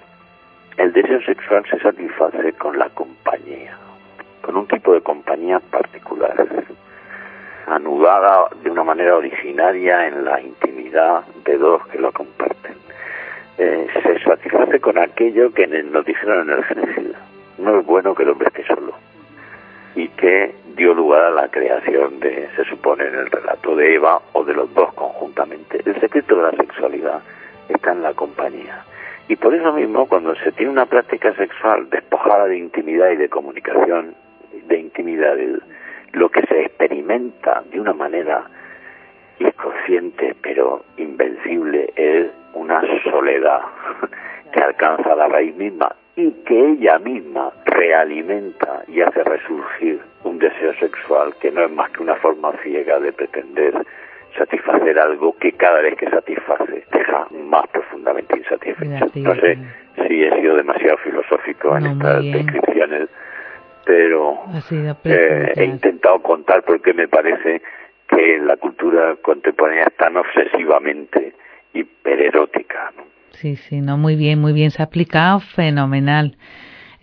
el 0.76 0.92
deseo 0.92 1.20
sexual 1.22 1.64
se 1.70 1.78
satisface 1.80 2.52
con 2.54 2.78
la 2.78 2.88
compañía, 2.90 3.76
con 4.44 4.56
un 4.56 4.66
tipo 4.66 4.92
de 4.92 5.00
compañía 5.00 5.58
particular 5.58 6.34
anudada 7.66 8.48
de 8.62 8.70
una 8.70 8.84
manera 8.84 9.16
originaria 9.16 10.06
en 10.06 10.22
la 10.22 10.38
intimidad 10.38 11.24
de 11.46 11.56
dos 11.56 11.86
que 11.86 11.98
lo 11.98 12.12
comparten. 12.12 12.74
Eh, 13.56 13.86
se 14.02 14.20
satisface 14.22 14.80
con 14.80 14.98
aquello 14.98 15.50
que 15.52 15.66
nos 15.66 16.04
dijeron 16.04 16.50
en 16.50 16.58
el 16.58 16.64
Génesis. 16.64 17.16
No 17.56 17.80
es 17.80 17.86
bueno 17.86 18.14
que 18.14 18.24
el 18.24 18.30
hombre 18.30 18.48
esté 18.48 18.66
solo. 18.66 18.92
Y 19.94 20.08
que 20.08 20.54
dio 20.76 20.92
lugar 20.92 21.22
a 21.22 21.30
la 21.30 21.48
creación 21.48 22.20
de, 22.20 22.48
se 22.54 22.64
supone, 22.64 23.06
en 23.06 23.14
el 23.14 23.30
relato 23.30 23.74
de 23.76 23.94
Eva 23.94 24.20
o 24.34 24.44
de 24.44 24.52
los 24.52 24.74
dos 24.74 24.92
conjuntamente. 24.92 25.80
El 25.86 25.98
secreto 26.00 26.36
de 26.36 26.42
la 26.42 26.50
sexualidad 26.50 27.22
está 27.68 27.92
en 27.92 28.02
la 28.02 28.12
compañía. 28.12 28.84
Y 29.28 29.36
por 29.36 29.54
eso 29.54 29.72
mismo, 29.72 30.06
cuando 30.06 30.34
se 30.34 30.52
tiene 30.52 30.70
una 30.70 30.84
práctica 30.84 31.32
sexual 31.34 31.88
despojada 31.88 32.46
de 32.46 32.58
intimidad 32.58 33.10
y 33.10 33.16
de 33.16 33.30
comunicación, 33.30 34.14
de 34.68 34.78
intimidad, 34.78 35.36
lo 36.12 36.28
que 36.28 36.42
se 36.46 36.62
experimenta 36.62 37.62
de 37.70 37.80
una 37.80 37.92
manera 37.92 38.44
inconsciente 39.38 40.34
pero 40.42 40.84
invencible 40.96 41.92
es 41.96 42.30
una 42.54 42.80
soledad 43.02 43.60
que 44.52 44.60
alcanza 44.60 45.14
la 45.14 45.28
raíz 45.28 45.54
misma 45.56 45.94
y 46.16 46.30
que 46.46 46.70
ella 46.72 46.98
misma 46.98 47.50
realimenta 47.64 48.84
y 48.86 49.00
hace 49.00 49.24
resurgir 49.24 50.00
un 50.22 50.38
deseo 50.38 50.72
sexual 50.74 51.34
que 51.40 51.50
no 51.50 51.62
es 51.62 51.70
más 51.72 51.90
que 51.90 52.02
una 52.02 52.14
forma 52.16 52.52
ciega 52.62 53.00
de 53.00 53.12
pretender 53.12 53.74
satisfacer 54.38 54.98
algo 54.98 55.36
que 55.38 55.52
cada 55.52 55.80
vez 55.80 55.96
que 55.96 56.08
satisface 56.08 56.84
deja 56.92 57.26
más 57.46 57.66
profundamente 57.68 58.38
insatisfecho. 58.38 59.10
No 59.16 59.34
sé 59.36 59.58
si 60.06 60.24
he 60.24 60.40
sido 60.40 60.56
demasiado 60.56 60.96
filosófico 60.98 61.76
en 61.76 61.86
estas 61.86 62.22
descripciones 62.22 63.08
pero 63.84 64.44
eh, 65.04 65.52
he 65.56 65.64
intentado 65.64 66.20
contar 66.22 66.64
porque 66.64 66.92
me 66.94 67.08
parece 67.08 67.62
que 68.08 68.38
la 68.38 68.56
cultura 68.56 69.16
contemporánea 69.22 69.84
es 69.84 69.96
tan 69.96 70.16
obsesivamente 70.16 71.34
hipererótica. 71.72 72.92
¿no? 72.96 73.04
Sí, 73.30 73.56
sí, 73.56 73.80
no, 73.80 73.98
muy 73.98 74.16
bien, 74.16 74.40
muy 74.40 74.52
bien, 74.52 74.70
se 74.70 74.82
ha 74.82 74.86
explicado 74.86 75.40
fenomenal. 75.40 76.36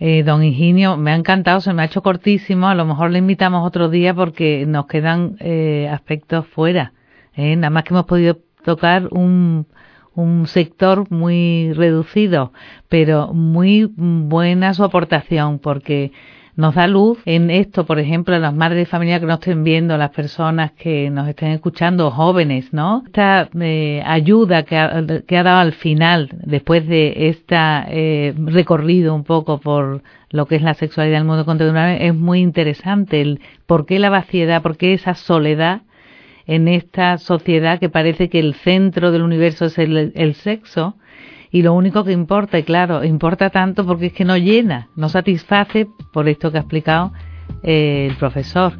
Eh, 0.04 0.24
don 0.24 0.42
Higinio, 0.42 0.96
me 0.96 1.12
ha 1.12 1.14
encantado, 1.14 1.60
se 1.60 1.72
me 1.72 1.82
ha 1.82 1.84
hecho 1.84 2.02
cortísimo, 2.02 2.68
a 2.68 2.74
lo 2.74 2.84
mejor 2.84 3.10
le 3.10 3.18
invitamos 3.18 3.64
otro 3.64 3.88
día 3.88 4.14
porque 4.14 4.64
nos 4.66 4.86
quedan 4.86 5.36
eh, 5.38 5.88
aspectos 5.92 6.46
fuera. 6.48 6.92
¿eh? 7.36 7.54
Nada 7.54 7.70
más 7.70 7.84
que 7.84 7.94
hemos 7.94 8.06
podido 8.06 8.38
tocar 8.64 9.06
un, 9.12 9.66
un 10.14 10.46
sector 10.46 11.08
muy 11.10 11.72
reducido, 11.74 12.52
pero 12.88 13.32
muy 13.32 13.88
buena 13.96 14.74
su 14.74 14.82
aportación 14.82 15.60
porque 15.60 16.10
nos 16.54 16.74
da 16.74 16.86
luz 16.86 17.18
en 17.24 17.50
esto, 17.50 17.86
por 17.86 17.98
ejemplo, 17.98 18.38
las 18.38 18.54
madres 18.54 18.80
de 18.80 18.86
familia 18.86 19.18
que 19.18 19.26
nos 19.26 19.38
estén 19.38 19.64
viendo, 19.64 19.96
las 19.96 20.10
personas 20.10 20.72
que 20.72 21.08
nos 21.08 21.26
estén 21.28 21.52
escuchando, 21.52 22.10
jóvenes, 22.10 22.72
¿no? 22.72 23.02
Esta 23.06 23.48
eh, 23.58 24.02
ayuda 24.04 24.64
que 24.64 24.76
ha, 24.76 25.42
dado 25.42 25.60
al 25.60 25.72
final, 25.72 26.28
después 26.44 26.86
de 26.86 27.28
este 27.28 27.56
eh, 27.56 28.34
recorrido 28.36 29.14
un 29.14 29.24
poco 29.24 29.58
por 29.58 30.02
lo 30.30 30.46
que 30.46 30.56
es 30.56 30.62
la 30.62 30.74
sexualidad 30.74 31.18
del 31.18 31.26
mundo 31.26 31.46
contemporáneo, 31.46 31.98
es 32.00 32.14
muy 32.14 32.40
interesante. 32.40 33.22
El 33.22 33.40
por 33.66 33.86
qué 33.86 33.98
la 33.98 34.10
vaciedad, 34.10 34.62
por 34.62 34.76
qué 34.76 34.92
esa 34.92 35.14
soledad 35.14 35.82
en 36.46 36.68
esta 36.68 37.16
sociedad 37.16 37.78
que 37.78 37.88
parece 37.88 38.28
que 38.28 38.40
el 38.40 38.54
centro 38.54 39.10
del 39.10 39.22
universo 39.22 39.66
es 39.66 39.78
el, 39.78 40.12
el 40.14 40.34
sexo 40.34 40.96
y 41.52 41.62
lo 41.62 41.74
único 41.74 42.02
que 42.02 42.12
importa, 42.12 42.58
y 42.58 42.62
claro, 42.62 43.04
importa 43.04 43.50
tanto 43.50 43.86
porque 43.86 44.06
es 44.06 44.12
que 44.14 44.24
no 44.24 44.38
llena, 44.38 44.88
no 44.96 45.10
satisface, 45.10 45.86
por 46.10 46.28
esto 46.28 46.50
que 46.50 46.56
ha 46.56 46.62
explicado 46.62 47.12
eh, 47.62 48.08
el 48.10 48.16
profesor. 48.16 48.72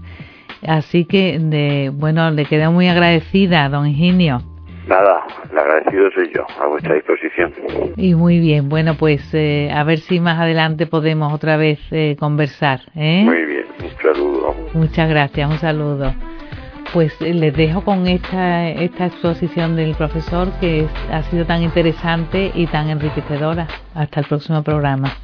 Así 0.66 1.04
que, 1.04 1.38
de, 1.38 1.90
bueno, 1.92 2.30
le 2.30 2.46
quedo 2.46 2.72
muy 2.72 2.88
agradecida, 2.88 3.68
don 3.68 3.86
Ingenio. 3.86 4.40
Nada, 4.86 5.22
el 5.50 5.58
agradecido 5.58 6.10
soy 6.12 6.32
yo, 6.34 6.46
a 6.60 6.66
vuestra 6.66 6.94
disposición. 6.94 7.52
Y 7.96 8.14
muy 8.14 8.40
bien, 8.40 8.68
bueno, 8.68 8.94
pues 8.98 9.22
eh, 9.34 9.70
a 9.72 9.84
ver 9.84 9.98
si 9.98 10.18
más 10.18 10.40
adelante 10.40 10.86
podemos 10.86 11.32
otra 11.32 11.56
vez 11.56 11.78
eh, 11.90 12.16
conversar. 12.18 12.80
¿eh? 12.96 13.22
Muy 13.24 13.44
bien, 13.44 13.66
un 13.80 14.02
saludo. 14.02 14.56
Muchas 14.74 15.08
gracias, 15.08 15.50
un 15.50 15.58
saludo. 15.58 16.12
Pues 16.92 17.12
eh, 17.20 17.34
les 17.34 17.54
dejo 17.54 17.82
con 17.84 18.06
esta, 18.06 18.68
esta 18.68 19.06
exposición 19.06 19.76
del 19.76 19.94
profesor 19.94 20.50
que 20.60 20.86
ha 21.10 21.22
sido 21.24 21.44
tan 21.46 21.62
interesante 21.62 22.52
y 22.54 22.66
tan 22.66 22.90
enriquecedora. 22.90 23.66
Hasta 23.94 24.20
el 24.20 24.26
próximo 24.26 24.62
programa. 24.62 25.16